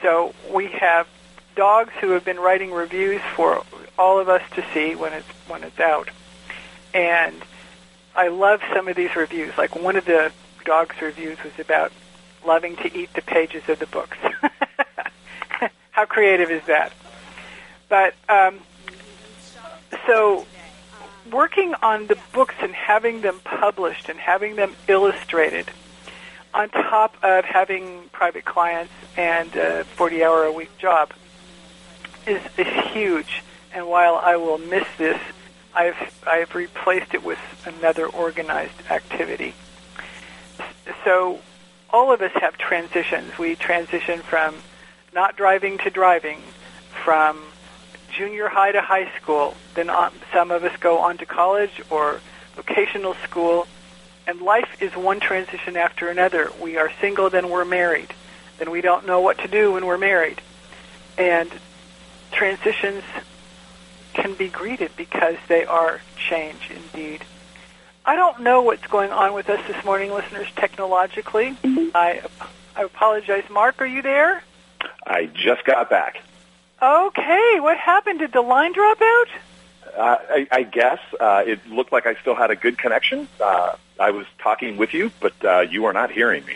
[0.01, 1.07] So we have
[1.55, 3.63] dogs who have been writing reviews for
[3.97, 6.09] all of us to see when it's when it's out.
[6.93, 7.35] And
[8.15, 9.57] I love some of these reviews.
[9.57, 10.31] Like one of the
[10.65, 11.91] dogs reviews was about
[12.45, 14.17] loving to eat the pages of the books.
[15.91, 16.93] How creative is that?
[17.89, 18.59] But um,
[20.07, 20.45] so
[21.31, 25.69] working on the books and having them published and having them illustrated
[26.53, 31.11] on top of having private clients and a 40 hour a week job
[32.25, 33.43] is, is huge.
[33.73, 35.19] And while I will miss this,
[35.75, 39.53] I've, I've replaced it with another organized activity.
[41.05, 41.39] So
[41.91, 43.37] all of us have transitions.
[43.37, 44.55] We transition from
[45.13, 46.41] not driving to driving,
[47.03, 47.43] from
[48.19, 49.55] junior high to high school.
[49.75, 52.19] Then on, some of us go on to college or
[52.55, 53.65] vocational school
[54.27, 56.51] and life is one transition after another.
[56.61, 58.13] We are single, then we're married.
[58.57, 60.41] Then we don't know what to do when we're married.
[61.17, 61.49] And
[62.31, 63.03] transitions
[64.13, 67.23] can be greeted because they are change indeed.
[68.05, 71.55] I don't know what's going on with us this morning, listeners, technologically.
[71.63, 71.95] Mm-hmm.
[71.95, 72.21] I,
[72.75, 73.49] I apologize.
[73.49, 74.43] Mark, are you there?
[75.07, 76.21] I just got back.
[76.81, 78.19] Okay, what happened?
[78.19, 79.27] Did the line drop out?
[79.97, 83.27] Uh, I, I guess uh, it looked like I still had a good connection.
[83.41, 86.55] Uh, I was talking with you, but uh, you are not hearing me.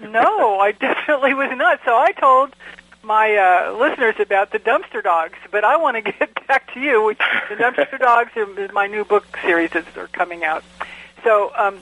[0.00, 1.80] no, I definitely was not.
[1.84, 2.54] So I told
[3.02, 7.04] my uh, listeners about the dumpster dogs, but I want to get back to you.
[7.04, 10.64] Which, the dumpster dogs is my new book series that are coming out.
[11.24, 11.80] So um,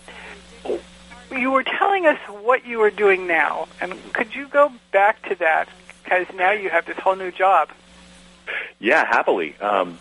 [1.30, 5.34] you were telling us what you are doing now, and could you go back to
[5.36, 5.68] that
[6.02, 7.70] because now you have this whole new job?
[8.78, 9.56] Yeah, happily.
[9.60, 9.98] Um,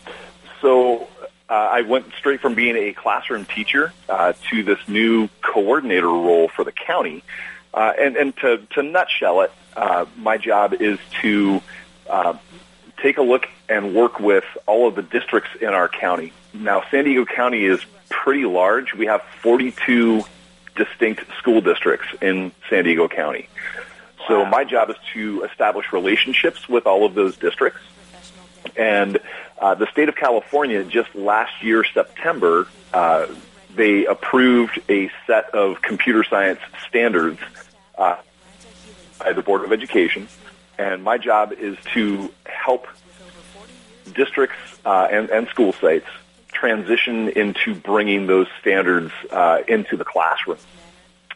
[0.61, 1.07] so
[1.49, 6.47] uh, I went straight from being a classroom teacher uh, to this new coordinator role
[6.47, 7.23] for the county.
[7.73, 11.61] Uh, and, and to, to nutshell it, uh, my job is to
[12.09, 12.35] uh,
[13.01, 16.33] take a look and work with all of the districts in our county.
[16.53, 18.93] Now, San Diego County is pretty large.
[18.93, 20.23] We have 42
[20.75, 23.47] distinct school districts in San Diego County.
[24.29, 27.81] So my job is to establish relationships with all of those districts
[28.75, 29.19] and
[29.59, 33.27] uh, the state of California just last year, September, uh,
[33.75, 37.39] they approved a set of computer science standards
[37.97, 38.17] uh,
[39.19, 40.27] by the Board of Education.
[40.77, 42.87] And my job is to help
[44.13, 46.07] districts uh, and, and school sites
[46.51, 50.57] transition into bringing those standards uh, into the classroom.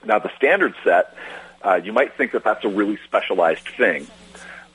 [0.06, 1.16] Now, the standard set,
[1.64, 4.08] uh, you might think that that's a really specialized thing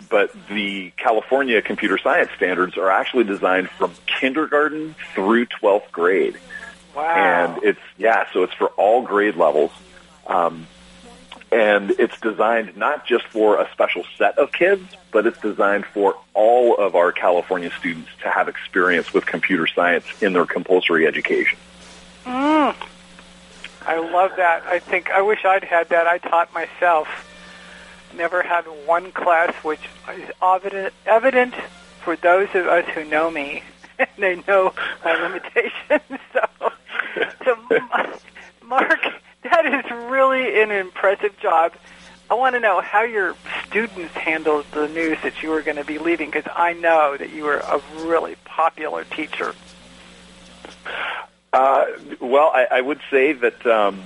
[0.09, 6.39] but the California computer science standards are actually designed from kindergarten through 12th grade.
[6.95, 7.15] Wow.
[7.55, 9.71] And it's, yeah, so it's for all grade levels.
[10.27, 10.67] Um,
[11.51, 16.17] and it's designed not just for a special set of kids, but it's designed for
[16.35, 21.59] all of our California students to have experience with computer science in their compulsory education.
[22.27, 22.75] Mm.
[23.89, 24.65] I love that.
[24.67, 26.07] I think I wish I'd had that.
[26.07, 27.09] I taught myself
[28.15, 29.81] never had one class which
[30.15, 31.55] is evident, evident
[32.03, 33.63] for those of us who know me.
[33.99, 34.75] And they know
[35.05, 36.21] my limitations.
[36.33, 36.73] so,
[37.45, 37.57] so
[38.63, 39.01] Mark,
[39.43, 41.73] that is really an impressive job.
[42.31, 43.35] I want to know how your
[43.67, 47.33] students handled the news that you were going to be leaving because I know that
[47.33, 49.55] you were a really popular teacher.
[51.53, 51.87] Uh,
[52.21, 54.03] well, I, I would say that um,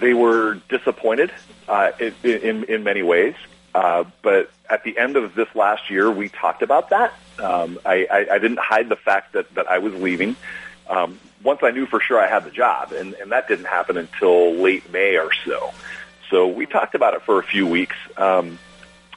[0.00, 1.32] they were disappointed
[1.68, 3.34] uh, in, in, in many ways.
[3.74, 7.12] Uh, but at the end of this last year, we talked about that.
[7.38, 10.34] Um, I, I, I didn't hide the fact that, that I was leaving.
[10.88, 13.96] Um, once I knew for sure I had the job, and, and that didn't happen
[13.96, 15.72] until late May or so.
[16.30, 17.96] So we talked about it for a few weeks.
[18.16, 18.58] Um,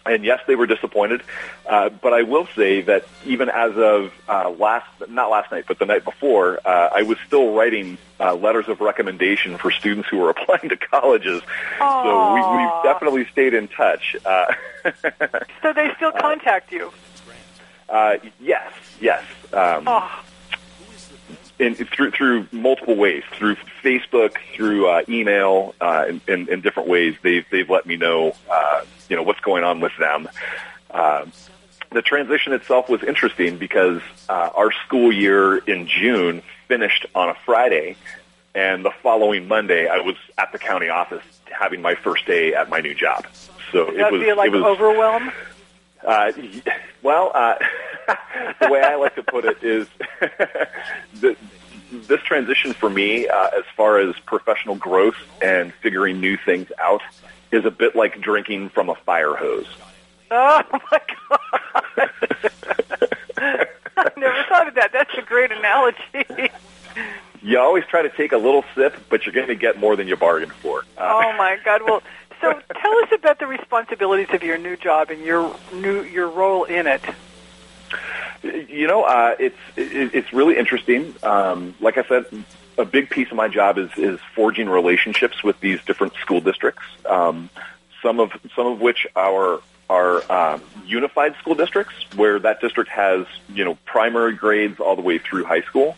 [0.05, 1.21] and yes, they were disappointed.
[1.67, 5.79] Uh, but I will say that even as of uh, last, not last night, but
[5.79, 10.17] the night before, uh, I was still writing uh, letters of recommendation for students who
[10.17, 11.41] were applying to colleges.
[11.79, 12.03] Aww.
[12.03, 14.15] So we, we've definitely stayed in touch.
[14.25, 14.53] Uh,
[15.61, 16.91] so they still contact you?
[17.87, 18.71] Uh, yes,
[19.01, 19.23] yes.
[19.51, 20.23] Um, oh
[21.60, 26.89] in, through through multiple ways, through Facebook, through uh, email, uh, in, in, in different
[26.89, 27.16] ways.
[27.22, 30.30] They've they've let me know, uh, you know, what's going on with them.
[30.89, 31.26] Uh,
[31.91, 37.36] the transition itself was interesting because uh, our school year in June finished on a
[37.45, 37.97] Friday,
[38.55, 42.70] and the following Monday I was at the county office having my first day at
[42.70, 43.26] my new job.
[43.72, 45.32] So it was feel like it was overwhelm.
[46.05, 46.31] Uh,
[47.03, 47.55] well, uh,
[48.61, 49.87] the way I like to put it is
[51.19, 51.35] the,
[51.91, 57.01] this transition for me, uh, as far as professional growth and figuring new things out,
[57.51, 59.67] is a bit like drinking from a fire hose.
[60.31, 62.09] Oh my god!
[63.97, 64.91] I never thought of that.
[64.93, 66.51] That's a great analogy.
[67.41, 70.07] You always try to take a little sip, but you're going to get more than
[70.07, 70.81] you bargained for.
[70.97, 71.81] Uh, oh my god!
[71.83, 72.03] Well,
[72.41, 76.63] so tell us about the responsibilities of your new job and your new your role
[76.63, 77.01] in it.
[78.43, 81.13] You know, uh, it's it, it's really interesting.
[81.23, 82.25] Um, like I said,
[82.77, 86.83] a big piece of my job is is forging relationships with these different school districts.
[87.05, 87.49] Um,
[88.01, 89.59] some of some of which are
[89.89, 95.01] are um, unified school districts, where that district has you know primary grades all the
[95.01, 95.97] way through high school.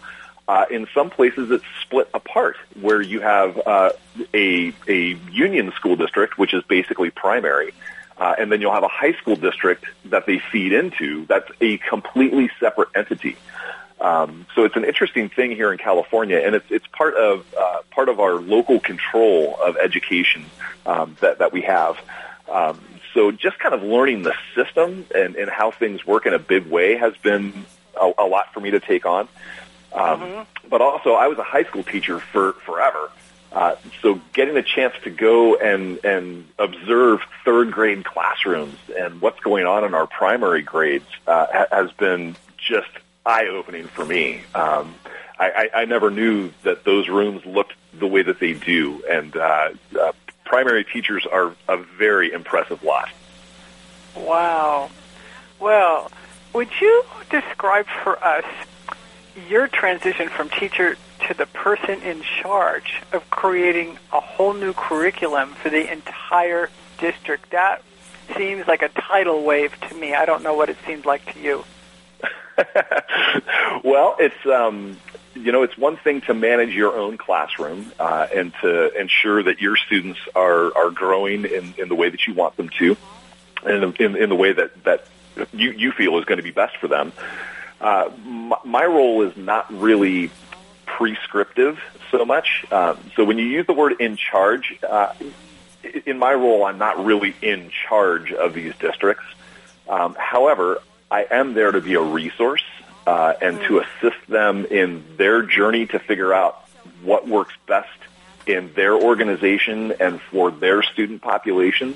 [0.51, 3.89] Uh, in some places, it's split apart, where you have uh,
[4.33, 7.71] a a union school district, which is basically primary,
[8.17, 11.25] uh, and then you'll have a high school district that they feed into.
[11.27, 13.37] That's a completely separate entity.
[14.01, 17.77] Um, so it's an interesting thing here in California, and it's it's part of uh,
[17.91, 20.43] part of our local control of education
[20.85, 21.95] um, that that we have.
[22.51, 22.77] Um,
[23.13, 26.65] so just kind of learning the system and, and how things work in a big
[26.67, 29.29] way has been a, a lot for me to take on.
[29.93, 30.69] Um, Mm-hmm.
[30.69, 33.11] But also, I was a high school teacher for forever.
[33.51, 39.39] Uh, so getting a chance to go and and observe third grade classrooms and what's
[39.41, 42.89] going on in our primary grades uh, ha- has been just
[43.25, 44.41] eye opening for me.
[44.55, 44.95] Um,
[45.37, 49.35] I, I, I never knew that those rooms looked the way that they do, and
[49.35, 49.69] uh,
[49.99, 50.11] uh,
[50.45, 53.09] primary teachers are a very impressive lot.
[54.15, 54.89] Wow.
[55.59, 56.09] Well,
[56.53, 58.45] would you describe for us
[59.49, 60.95] your transition from teacher
[61.27, 67.51] to the person in charge of creating a whole new curriculum for the entire district?
[67.51, 67.81] That
[68.35, 70.13] seems like a tidal wave to me.
[70.13, 71.63] I don't know what it seems like to you.
[73.83, 74.97] well, it's um,
[75.33, 79.61] you know, it's one thing to manage your own classroom uh, and to ensure that
[79.61, 82.97] your students are are growing in, in the way that you want them to,
[83.63, 85.05] and in, in the way that that
[85.53, 87.11] you you feel is going to be best for them.
[87.81, 90.29] Uh, my, my role is not really
[90.85, 91.79] prescriptive
[92.11, 92.65] so much.
[92.71, 95.13] Um, so when you use the word in charge, uh,
[96.05, 99.25] in my role, I'm not really in charge of these districts.
[99.89, 100.79] Um, however,
[101.09, 102.63] I am there to be a resource
[103.07, 106.67] uh, and to assist them in their journey to figure out
[107.01, 107.89] what works best
[108.45, 111.95] in their organization and for their student populations.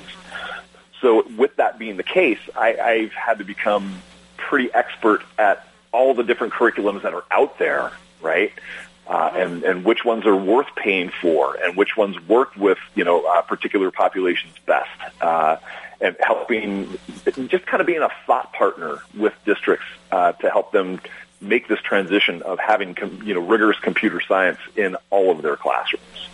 [1.01, 4.01] So with that being the case, I, I've had to become
[4.37, 7.91] pretty expert at all the different curriculums that are out there,
[8.21, 8.51] right?
[9.07, 13.03] Uh, and and which ones are worth paying for, and which ones work with you
[13.03, 14.89] know uh, particular populations best,
[15.21, 15.55] uh,
[16.01, 16.97] and helping
[17.47, 20.99] just kind of being a thought partner with districts uh, to help them
[21.39, 25.55] make this transition of having com- you know rigorous computer science in all of their
[25.55, 26.29] classrooms.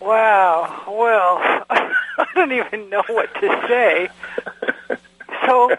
[0.00, 0.84] Wow.
[0.88, 4.08] Well, I don't even know what to say.
[5.46, 5.74] So,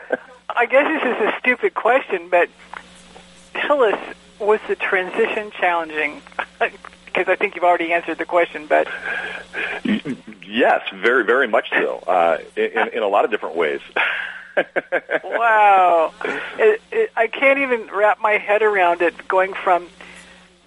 [0.55, 2.49] I guess this is a stupid question, but
[3.53, 3.99] tell us,
[4.39, 6.21] was the transition challenging?
[7.05, 8.87] because I think you've already answered the question, but
[10.51, 12.03] Yes, very, very much so.
[12.05, 13.79] Uh, in, in a lot of different ways.
[15.23, 16.13] wow,
[16.57, 19.27] it, it, I can't even wrap my head around it.
[19.29, 19.87] Going from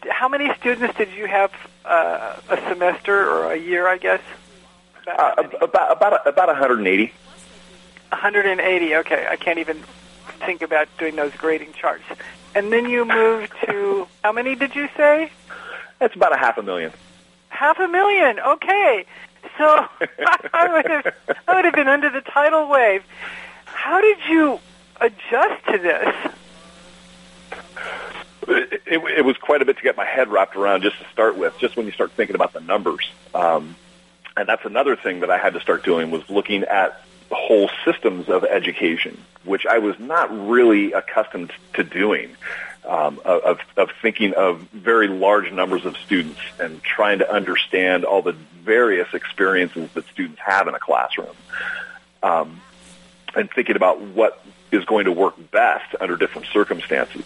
[0.09, 1.53] how many students did you have
[1.85, 3.87] uh, a semester or a year?
[3.87, 4.23] I guess
[5.03, 7.13] about uh, about about about 180.
[8.15, 8.97] 180.
[8.97, 9.83] Okay, I can't even
[10.45, 12.05] think about doing those grading charts.
[12.55, 15.31] And then you moved to how many did you say?
[15.99, 16.93] That's about a half a million.
[17.49, 18.39] Half a million.
[18.41, 19.05] Okay.
[19.59, 19.65] So
[20.53, 21.15] I would have
[21.49, 23.03] I would have been under the tidal wave.
[23.65, 24.61] How did you
[25.01, 26.33] adjust to this?
[28.47, 31.07] It, it, it, was quite a bit to get my head wrapped around just to
[31.11, 33.11] start with, just when you start thinking about the numbers.
[33.35, 33.75] Um,
[34.37, 38.29] and that's another thing that I had to start doing was looking at whole systems
[38.29, 42.31] of education, which I was not really accustomed to doing.
[42.87, 48.21] Um, of, of thinking of very large numbers of students and trying to understand all
[48.21, 51.35] the various experiences that students have in a classroom,
[52.23, 52.61] um,
[53.35, 57.25] and thinking about what is going to work best under different circumstances.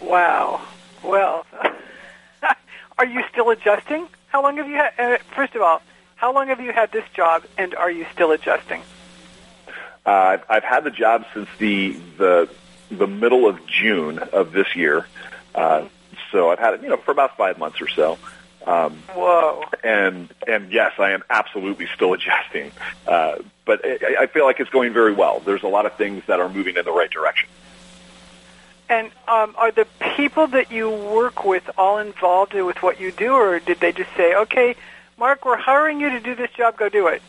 [0.00, 0.60] Wow.
[1.02, 1.46] Well,
[2.98, 4.08] are you still adjusting?
[4.28, 4.92] How long have you had?
[4.98, 5.82] Uh, first of all,
[6.18, 8.82] how long have you had this job, and are you still adjusting?
[10.04, 12.48] Uh, I've, I've had the job since the the
[12.90, 15.06] the middle of June of this year.
[15.54, 15.86] Uh,
[16.32, 18.18] so I've had it, you know, for about five months or so.
[18.66, 19.64] Um, Whoa!
[19.84, 22.72] And and yes, I am absolutely still adjusting,
[23.06, 25.38] uh, but I, I feel like it's going very well.
[25.38, 27.48] There's a lot of things that are moving in the right direction.
[28.88, 33.34] And um, are the people that you work with all involved with what you do,
[33.34, 34.74] or did they just say, "Okay,
[35.18, 36.76] Mark, we're hiring you to do this job.
[36.76, 37.20] Go do it.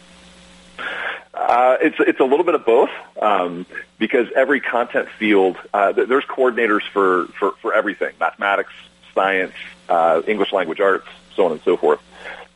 [1.34, 3.66] Uh, it's it's a little bit of both um,
[3.98, 8.72] because every content field uh, there's coordinators for, for, for everything mathematics,
[9.14, 9.54] science,
[9.90, 12.00] uh, English language arts, so on and so forth.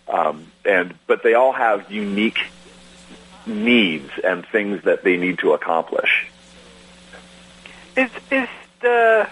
[0.07, 2.39] Um, and but they all have unique
[3.45, 6.27] needs and things that they need to accomplish.
[7.97, 8.49] Is is
[8.81, 9.27] the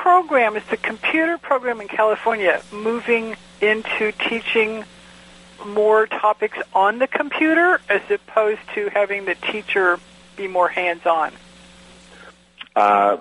[0.00, 4.84] program is the computer program in California moving into teaching
[5.66, 10.00] more topics on the computer as opposed to having the teacher
[10.36, 11.32] be more hands-on?
[12.74, 13.18] Uh,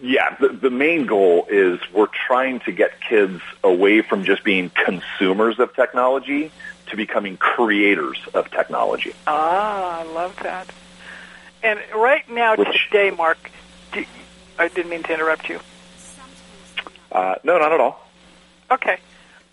[0.00, 4.70] yeah, the, the main goal is we're trying to get kids away from just being
[4.70, 6.52] consumers of technology
[6.86, 9.12] to becoming creators of technology.
[9.26, 10.70] Ah, I love that.
[11.62, 13.50] And right now, Which, today, Mark,
[14.58, 15.60] I didn't mean to interrupt you.
[17.10, 18.08] Uh, no, not at all.
[18.70, 18.98] Okay.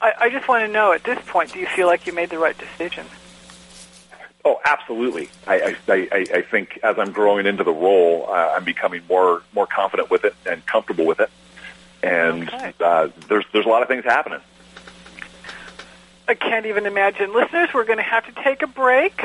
[0.02, 2.30] I, I just want to know at this point, do you feel like you made
[2.30, 3.06] the right decision?
[4.43, 5.30] Oh, absolutely.
[5.45, 9.43] I, I, I, I think as I'm growing into the role, uh, I'm becoming more
[9.54, 11.30] more confident with it and comfortable with it.
[12.02, 12.74] And okay.
[12.80, 14.41] uh, there's there's a lot of things happening.
[16.28, 17.34] I can't even imagine.
[17.34, 19.22] Listeners, we're going to have to take a break.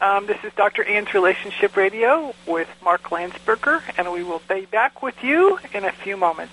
[0.00, 0.84] Um, this is Dr.
[0.84, 5.92] Ann's Relationship Radio with Mark Landsberger, and we will be back with you in a
[5.92, 6.52] few moments.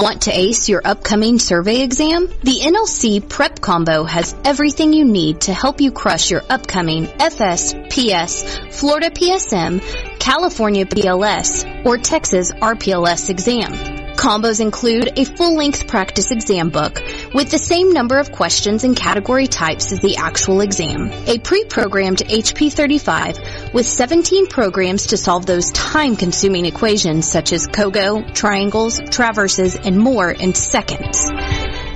[0.00, 2.26] Want to ace your upcoming survey exam?
[2.42, 7.74] The NLC Prep Combo has everything you need to help you crush your upcoming FS,
[7.90, 13.99] PS, Florida PSM, California PLS, or Texas RPLS exam.
[14.20, 17.00] Combos include a full-length practice exam book
[17.32, 22.18] with the same number of questions and category types as the actual exam, a pre-programmed
[22.18, 29.98] HP35 with 17 programs to solve those time-consuming equations such as COGO, triangles, traverses, and
[29.98, 31.30] more in seconds.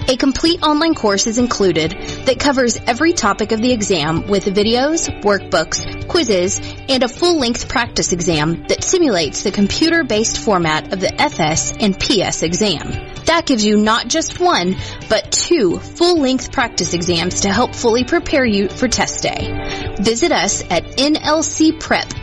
[0.07, 1.93] A complete online course is included
[2.27, 8.13] that covers every topic of the exam with videos, workbooks, quizzes, and a full-length practice
[8.13, 12.91] exam that simulates the computer-based format of the FS and PS exam.
[13.25, 14.77] That gives you not just one,
[15.09, 19.95] but two full-length practice exams to help fully prepare you for test day.
[19.99, 22.21] Visit us at nlcprep.com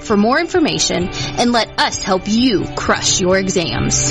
[0.00, 4.10] for more information and let us help you crush your exams.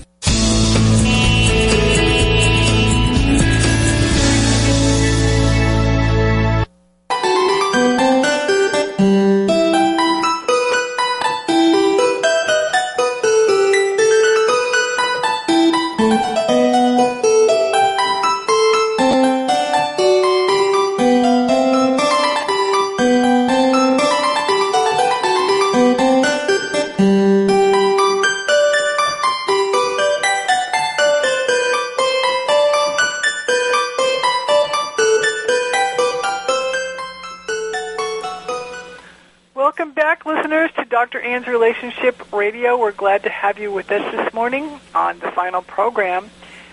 [41.91, 42.77] Relationship Radio.
[42.77, 46.29] We're glad to have you with us this morning on the final program.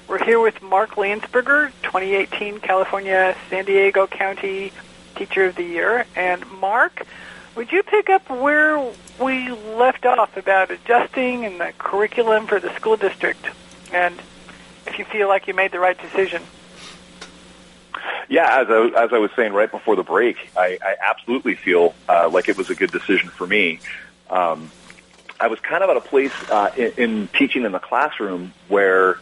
[0.06, 4.70] We're here with Mark Landsberger, 2018 California San Diego County
[5.16, 6.06] Teacher of the Year.
[6.14, 7.04] And Mark,
[7.56, 12.72] would you pick up where we left off about adjusting and the curriculum for the
[12.76, 13.44] school district?
[13.92, 14.14] And
[14.86, 16.42] if you feel like you made the right decision.
[18.28, 21.94] Yeah, as I, as I was saying right before the break, I, I absolutely feel
[22.08, 23.80] uh, like it was a good decision for me.
[24.30, 24.70] Um,
[25.41, 29.18] I was kind of at a place uh, in, in teaching in the classroom where,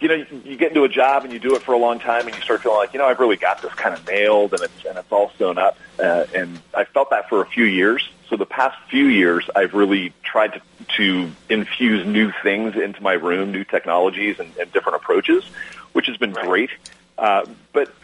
[0.00, 1.98] you know, you, you get into a job and you do it for a long
[1.98, 4.54] time and you start feeling like, you know, I've really got this kind of nailed
[4.54, 5.76] and it's and it's all sewn up.
[5.98, 8.08] Uh, and I felt that for a few years.
[8.28, 10.62] So the past few years, I've really tried to
[10.96, 15.44] to infuse new things into my room, new technologies and, and different approaches,
[15.92, 16.70] which has been great.
[17.18, 17.94] Uh, but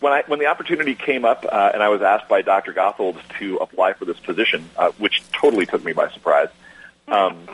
[0.00, 2.72] when I when the opportunity came up uh, and I was asked by Dr.
[2.72, 6.48] Gothold to apply for this position, uh, which totally took me by surprise,
[7.08, 7.48] um,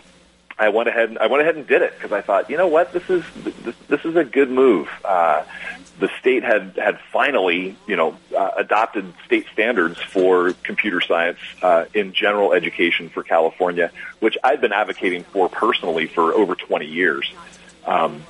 [0.58, 2.68] I went ahead and I went ahead and did it because I thought, you know
[2.68, 4.88] what, this is this, this is a good move.
[5.04, 5.44] Uh,
[5.98, 11.84] the state had had finally, you know, uh, adopted state standards for computer science uh,
[11.94, 13.90] in general education for California,
[14.20, 17.32] which I've been advocating for personally for over 20 years.
[17.84, 18.22] Um,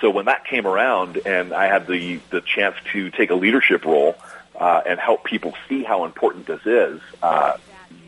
[0.00, 3.84] so when that came around and I had the, the chance to take a leadership
[3.84, 4.16] role
[4.58, 7.56] uh, and help people see how important this is, uh,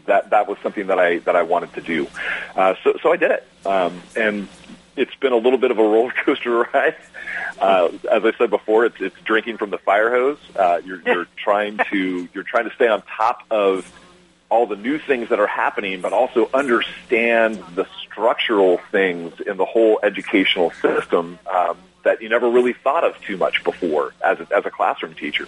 [0.06, 2.08] that that was something that I that I wanted to do.
[2.56, 4.48] Uh, so so I did it, um, and
[4.96, 6.96] it's been a little bit of a roller coaster ride.
[7.58, 10.38] Uh, as I said before, it's it's drinking from the fire hose.
[10.56, 13.90] Uh, you're, you're trying to you're trying to stay on top of
[14.50, 19.64] all the new things that are happening, but also understand the structural things in the
[19.64, 24.48] whole educational system um, that you never really thought of too much before as a,
[24.56, 25.46] as a classroom teacher.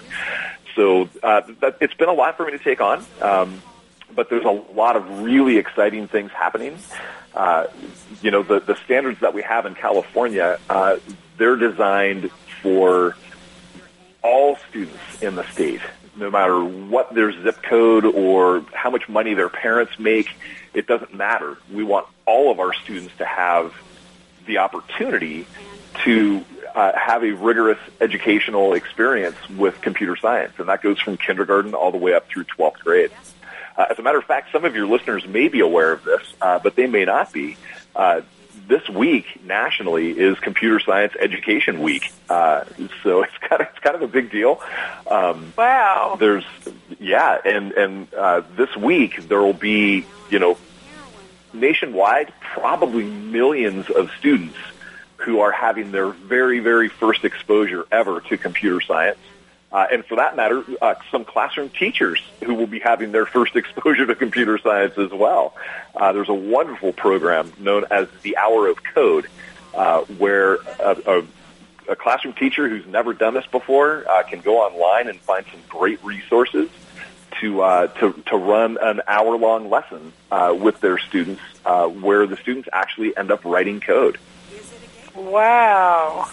[0.76, 3.62] So uh, that, it's been a lot for me to take on, um,
[4.14, 6.78] but there's a lot of really exciting things happening.
[7.34, 7.66] Uh,
[8.22, 10.96] you know, the, the standards that we have in California, uh,
[11.38, 12.30] they're designed
[12.62, 13.16] for
[14.22, 15.80] all students in the state
[16.20, 20.28] no matter what their zip code or how much money their parents make,
[20.74, 21.56] it doesn't matter.
[21.72, 23.74] We want all of our students to have
[24.46, 25.46] the opportunity
[26.04, 26.44] to
[26.74, 31.90] uh, have a rigorous educational experience with computer science, and that goes from kindergarten all
[31.90, 33.10] the way up through 12th grade.
[33.76, 36.22] Uh, as a matter of fact, some of your listeners may be aware of this,
[36.40, 37.56] uh, but they may not be.
[38.70, 42.62] This week nationally is Computer Science Education Week, uh,
[43.02, 44.62] so it's kind of it's kind of a big deal.
[45.10, 46.16] Um, wow!
[46.20, 46.44] There's
[47.00, 50.56] yeah, and and uh, this week there will be you know
[51.52, 54.56] nationwide probably millions of students
[55.16, 59.18] who are having their very very first exposure ever to computer science.
[59.72, 63.54] Uh, and for that matter, uh, some classroom teachers who will be having their first
[63.56, 65.54] exposure to computer science as well.
[65.94, 69.28] Uh, there's a wonderful program known as the Hour of Code,
[69.74, 71.22] uh, where a, a,
[71.90, 75.60] a, classroom teacher who's never done this before uh, can go online and find some
[75.68, 76.68] great resources
[77.40, 80.12] to uh, to, to run an hour long lesson
[80.60, 84.18] with their students, where the students actually end up writing code.
[85.14, 86.28] Wow.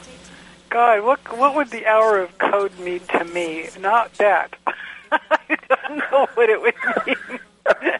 [0.69, 3.69] God, what what would the hour of code mean to me?
[3.79, 4.55] Not that.
[5.11, 7.39] I don't know what it would mean.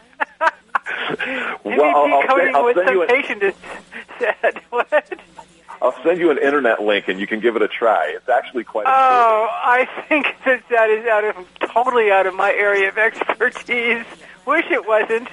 [1.64, 3.54] Well, I'll, I'll what some an, patient has
[4.18, 4.60] said.
[4.70, 5.20] What?
[5.80, 8.12] I'll send you an internet link and you can give it a try.
[8.14, 8.86] It's actually quite.
[8.86, 11.36] Oh, I think that that is out of
[11.72, 14.04] totally out of my area of expertise.
[14.44, 15.28] Wish it wasn't,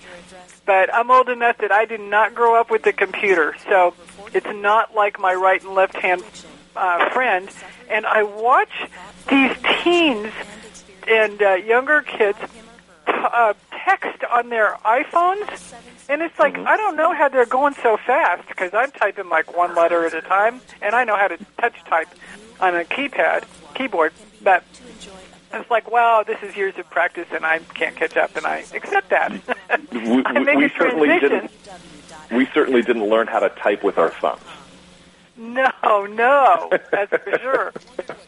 [0.65, 3.93] but I'm old enough that I did not grow up with the computer, so
[4.33, 6.23] it's not like my right and left hand
[6.76, 7.49] uh, friend,
[7.89, 8.71] and I watch
[9.30, 9.51] these
[9.84, 10.32] teens
[11.07, 15.73] and uh, younger kids t- uh, text on their iPhones,
[16.09, 16.67] and it's like Mm-hmm.
[16.67, 20.13] I don't know how they're going so fast because I'm typing like one letter at
[20.13, 22.07] a time, and I know how to touch type
[22.59, 24.63] on a keypad keyboard, but
[25.53, 28.65] it's like wow, this is years of practice, and I can't catch up, and I
[28.73, 29.32] accept that.
[29.91, 29.99] We,
[30.45, 31.51] we, we certainly didn't.
[32.32, 34.41] We certainly didn't learn how to type with our thumbs.
[35.38, 37.73] No, no, that's for sure.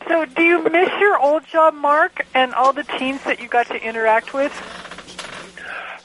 [0.07, 3.67] So, do you miss your old job, Mark, and all the teams that you got
[3.67, 4.51] to interact with?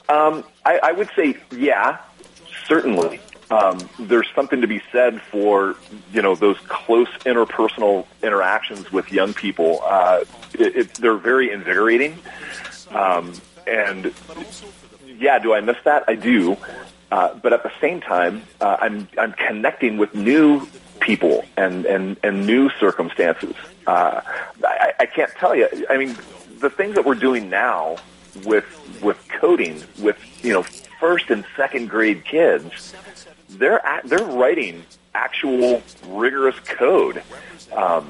[0.07, 1.97] Um, I, I would say, yeah,
[2.67, 3.19] certainly.
[3.51, 5.75] Um, there's something to be said for
[6.11, 9.81] you know those close interpersonal interactions with young people.
[9.83, 10.23] Uh,
[10.53, 12.17] it, it, they're very invigorating,
[12.91, 13.33] um,
[13.67, 14.13] and
[15.05, 16.05] yeah, do I miss that?
[16.07, 16.57] I do.
[17.11, 20.65] Uh, but at the same time, uh, I'm I'm connecting with new
[21.03, 23.55] people and and and new circumstances.
[23.85, 24.21] Uh,
[24.63, 25.67] I, I can't tell you.
[25.89, 26.17] I mean,
[26.59, 27.97] the things that we're doing now
[28.45, 28.65] with
[29.03, 30.63] with coding with you know
[30.99, 32.93] first and second grade kids,
[33.49, 34.83] they're they're writing
[35.13, 37.21] actual rigorous code.
[37.75, 38.09] Um,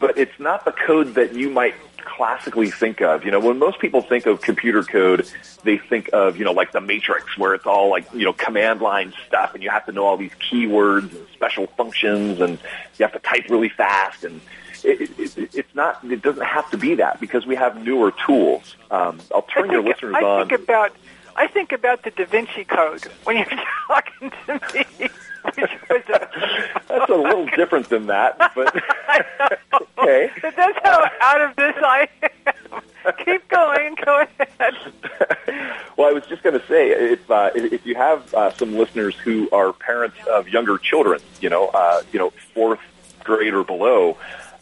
[0.00, 1.74] but it's not the code that you might
[2.08, 3.24] classically think of.
[3.24, 5.28] You know, when most people think of computer code,
[5.64, 8.80] they think of, you know, like the matrix where it's all like, you know, command
[8.80, 12.58] line stuff and you have to know all these keywords and special functions and
[12.98, 14.40] you have to type really fast and
[14.84, 18.12] it, it, it, it's not, it doesn't have to be that because we have newer
[18.26, 18.76] tools.
[18.90, 20.48] Um, I'll turn I your think, listeners I on.
[20.48, 20.92] think about
[21.36, 23.46] I think about the Da Vinci Code when you're
[23.86, 25.08] talking to me.
[25.56, 26.28] Which was a,
[26.88, 28.74] That's a little different than that, but
[29.98, 30.30] okay.
[30.42, 32.82] but that's how out of this I am.
[33.24, 33.96] Keep going.
[34.04, 34.74] Go ahead.
[35.96, 39.14] well, I was just going to say, if uh, if you have uh, some listeners
[39.16, 42.80] who are parents of younger children, you know, uh, you know, fourth
[43.24, 44.16] grade or below,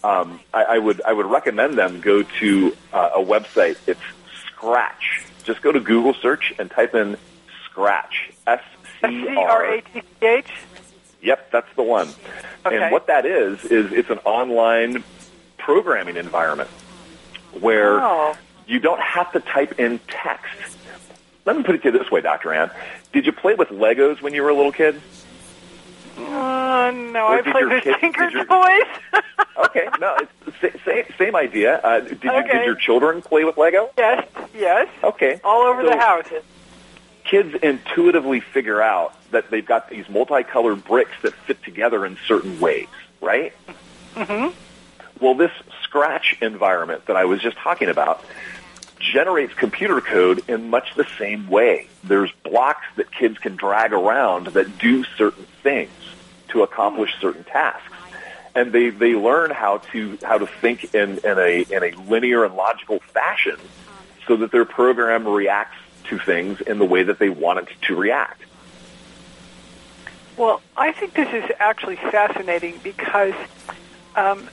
[0.05, 3.76] um, I, I would I would recommend them go to uh, a website.
[3.87, 4.01] It's
[4.47, 5.24] Scratch.
[5.45, 7.16] Just go to Google search and type in
[7.64, 8.30] Scratch.
[8.47, 8.62] S
[9.01, 9.64] C R.
[9.74, 10.51] A T C H.
[11.27, 12.09] Yep, that's the one.
[12.64, 12.77] Okay.
[12.81, 15.03] And what that is is it's an online
[15.59, 16.70] programming environment
[17.61, 18.37] where Oh.
[18.68, 20.55] you don't have to type in text.
[21.45, 22.53] Let me put it to you this way, Dr.
[22.55, 22.70] Ann.
[23.12, 25.01] Did you play with Legos when you were a little kid?
[26.16, 28.87] Uh, no, I played with kid- Tinker your- Toys.
[29.59, 30.14] Okay, no,
[30.47, 31.79] it's same, same idea.
[31.83, 32.53] Uh, did, you, Okay.
[32.59, 33.89] did your children play with Lego?
[33.97, 34.87] yes, yes.
[35.03, 35.41] Okay.
[35.43, 36.27] All over So the house.
[37.24, 42.61] Kids intuitively figure out that they've got these multicolored bricks that fit together in certain
[42.61, 42.89] ways,
[43.20, 43.53] right?
[44.14, 44.49] hmm
[45.20, 45.53] Well, this
[45.83, 48.24] Scratch environment that I was just talking about
[48.99, 51.89] generates computer code in much the same way.
[52.03, 55.91] There's blocks that kids can drag around that do certain things
[56.49, 57.93] to accomplish certain tasks.
[58.55, 62.45] And they, they learn how to how to think in, in a in a linear
[62.45, 63.57] and logical fashion
[64.27, 67.95] so that their program reacts to things in the way that they want it to
[67.95, 68.43] react.
[70.37, 73.34] Well, I think this is actually fascinating because
[74.14, 74.49] um,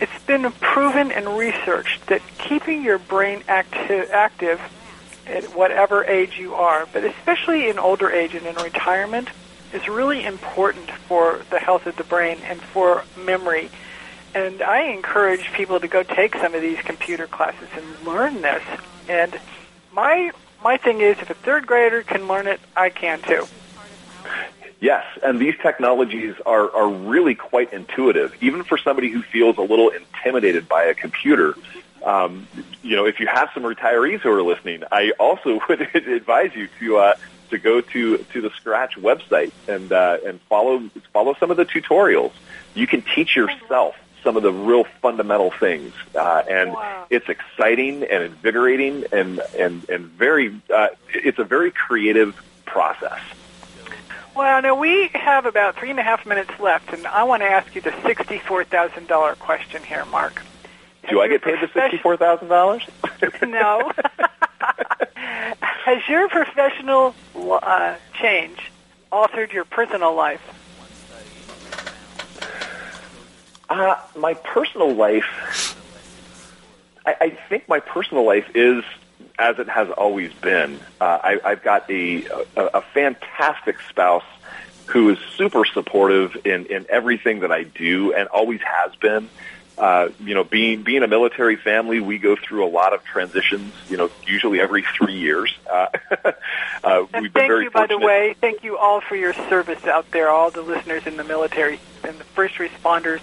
[0.00, 4.60] it's been proven and researched that keeping your brain acti- active
[5.26, 9.28] at whatever age you are, but especially in older age and in retirement,
[9.74, 13.70] is really important for the health of the brain and for memory.
[14.34, 18.62] And I encourage people to go take some of these computer classes and learn this.
[19.08, 19.38] And
[19.92, 23.46] my my thing is, if a third grader can learn it, I can too.
[24.80, 29.62] Yes, and these technologies are, are really quite intuitive, even for somebody who feels a
[29.62, 31.54] little intimidated by a computer.
[32.02, 32.48] Um,
[32.82, 36.68] you know, if you have some retirees who are listening, I also would advise you
[36.78, 37.14] to uh,
[37.50, 41.66] to go to to the Scratch website and uh, and follow follow some of the
[41.66, 42.32] tutorials.
[42.74, 47.06] You can teach yourself some of the real fundamental things, uh, and Wow.
[47.10, 50.58] it's exciting and invigorating and and and very.
[50.74, 53.20] Uh, it's a very creative process.
[54.40, 57.46] Well, now we have about three and a half minutes left, and I want to
[57.46, 60.40] ask you the sixty-four thousand dollar question here, Mark.
[61.10, 62.82] Do I get paid the sixty-four thousand dollars?
[63.42, 63.92] No.
[65.60, 68.72] Has your professional uh, change
[69.12, 70.40] altered your personal life?
[73.68, 75.76] Uh, my personal life,
[77.04, 78.84] I, I think my personal life is
[79.40, 80.78] as it has always been.
[81.00, 84.24] Uh, I, I've got a, a, a fantastic spouse
[84.86, 89.28] who is super supportive in, in everything that I do and always has been.
[89.78, 93.72] Uh, you know, being being a military family, we go through a lot of transitions.
[93.88, 95.56] You know, usually every three years.
[95.70, 95.86] Uh,
[96.84, 98.34] uh, And we've been thank you, by the way.
[98.38, 102.18] Thank you all for your service out there, all the listeners in the military and
[102.18, 103.22] the first responders,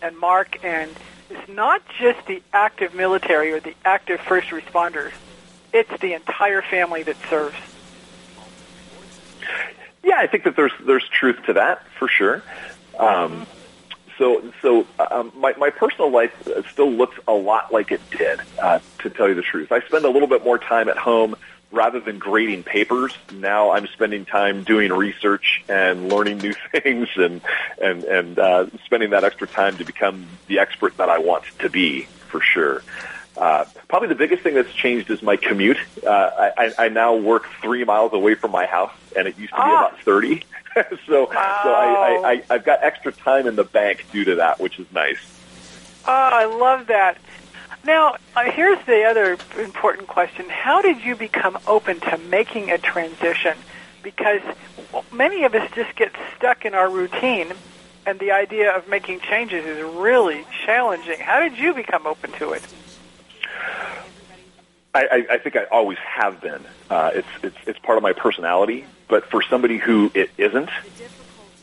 [0.00, 0.64] and Mark.
[0.64, 0.90] And
[1.28, 5.12] it's not just the active military or the active first responders.
[5.74, 7.56] It's the entire family that serves.
[10.02, 12.42] Yeah, I think that there's there's truth to that for sure.
[12.98, 13.46] Um,
[14.16, 16.32] so so um, my my personal life
[16.70, 18.40] still looks a lot like it did.
[18.58, 21.36] Uh, to tell you the truth, I spend a little bit more time at home
[21.74, 27.42] rather than grading papers, now I'm spending time doing research and learning new things and
[27.82, 31.68] and and uh, spending that extra time to become the expert that I want to
[31.68, 32.82] be for sure.
[33.36, 35.78] Uh, probably the biggest thing that's changed is my commute.
[36.06, 39.56] Uh, I, I now work three miles away from my house, and it used to
[39.56, 39.86] be ah.
[39.86, 40.44] about thirty.
[41.06, 41.60] so, wow.
[41.62, 44.86] so I, I, I've got extra time in the bank due to that, which is
[44.92, 45.18] nice.
[46.06, 47.18] Oh, I love that.
[47.84, 50.48] Now, uh, here's the other important question.
[50.48, 53.56] How did you become open to making a transition?
[54.02, 54.40] Because
[55.12, 57.52] many of us just get stuck in our routine,
[58.06, 61.18] and the idea of making changes is really challenging.
[61.18, 62.62] How did you become open to it?
[64.94, 66.62] I, I think I always have been.
[66.88, 68.84] Uh, it's, it's, it's part of my personality.
[69.08, 70.70] But for somebody who it isn't,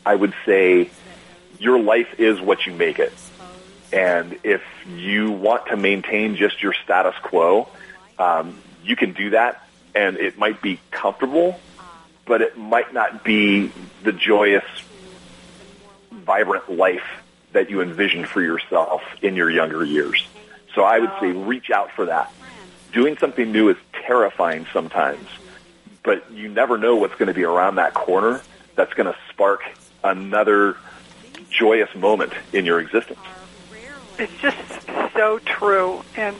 [0.04, 0.90] I would say
[1.58, 3.12] your life is what you make it.
[3.92, 7.68] And if you want to maintain just your status quo,
[8.18, 11.58] um, you can do that, and it might be comfortable,
[12.24, 13.72] but it might not be
[14.02, 14.64] the joyous,
[16.10, 17.04] vibrant life
[17.52, 20.26] that you envisioned for yourself in your younger years.
[20.74, 22.32] So I would say reach out for that.
[22.92, 25.26] Doing something new is terrifying sometimes,
[26.02, 28.42] but you never know what's going to be around that corner
[28.74, 29.62] that's going to spark
[30.04, 30.76] another
[31.50, 33.20] joyous moment in your existence.
[34.18, 34.56] It's just
[35.14, 36.02] so true.
[36.16, 36.36] And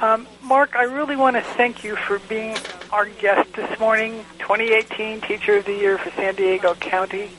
[0.00, 2.56] um, Mark, I really want to thank you for being
[2.90, 7.30] our guest this morning, 2018 Teacher of the Year for San Diego County.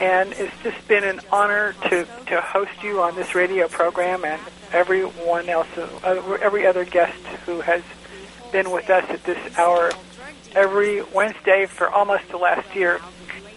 [0.00, 4.40] And it's just been an honor to, to host you on this radio program and
[4.72, 7.82] everyone else, uh, every other guest who has
[8.50, 9.90] been with us at this hour
[10.54, 13.00] every Wednesday for almost the last year.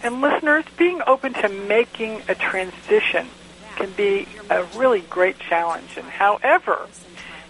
[0.02, 3.28] And listeners, being open to making a transition
[3.76, 5.96] can be a really great challenge.
[5.96, 6.86] And however,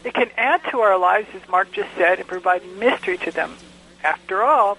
[0.04, 3.54] it can add to our lives, as Mark just said, and provide mystery to them.
[4.02, 4.78] After all,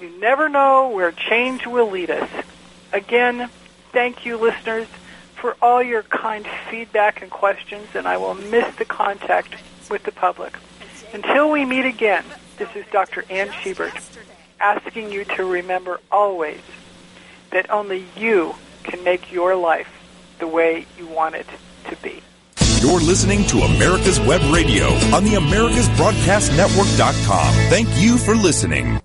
[0.00, 2.28] you never know where change will lead us.
[2.92, 3.50] Again,
[3.92, 4.88] thank you, listeners,
[5.40, 9.54] for all your kind feedback and questions, and I will miss the contact
[9.90, 10.54] with the public.
[11.12, 12.24] Until we meet again,
[12.58, 13.24] this is Dr.
[13.30, 13.94] Ann Schubert
[14.60, 16.60] asking you to remember always
[17.50, 19.88] that only you can make your life
[20.38, 21.46] the way you want it
[21.88, 22.22] to be.
[22.80, 27.54] You're listening to America's Web Radio on the AmericasBroadcastNetwork.com.
[27.68, 28.98] Thank you for listening.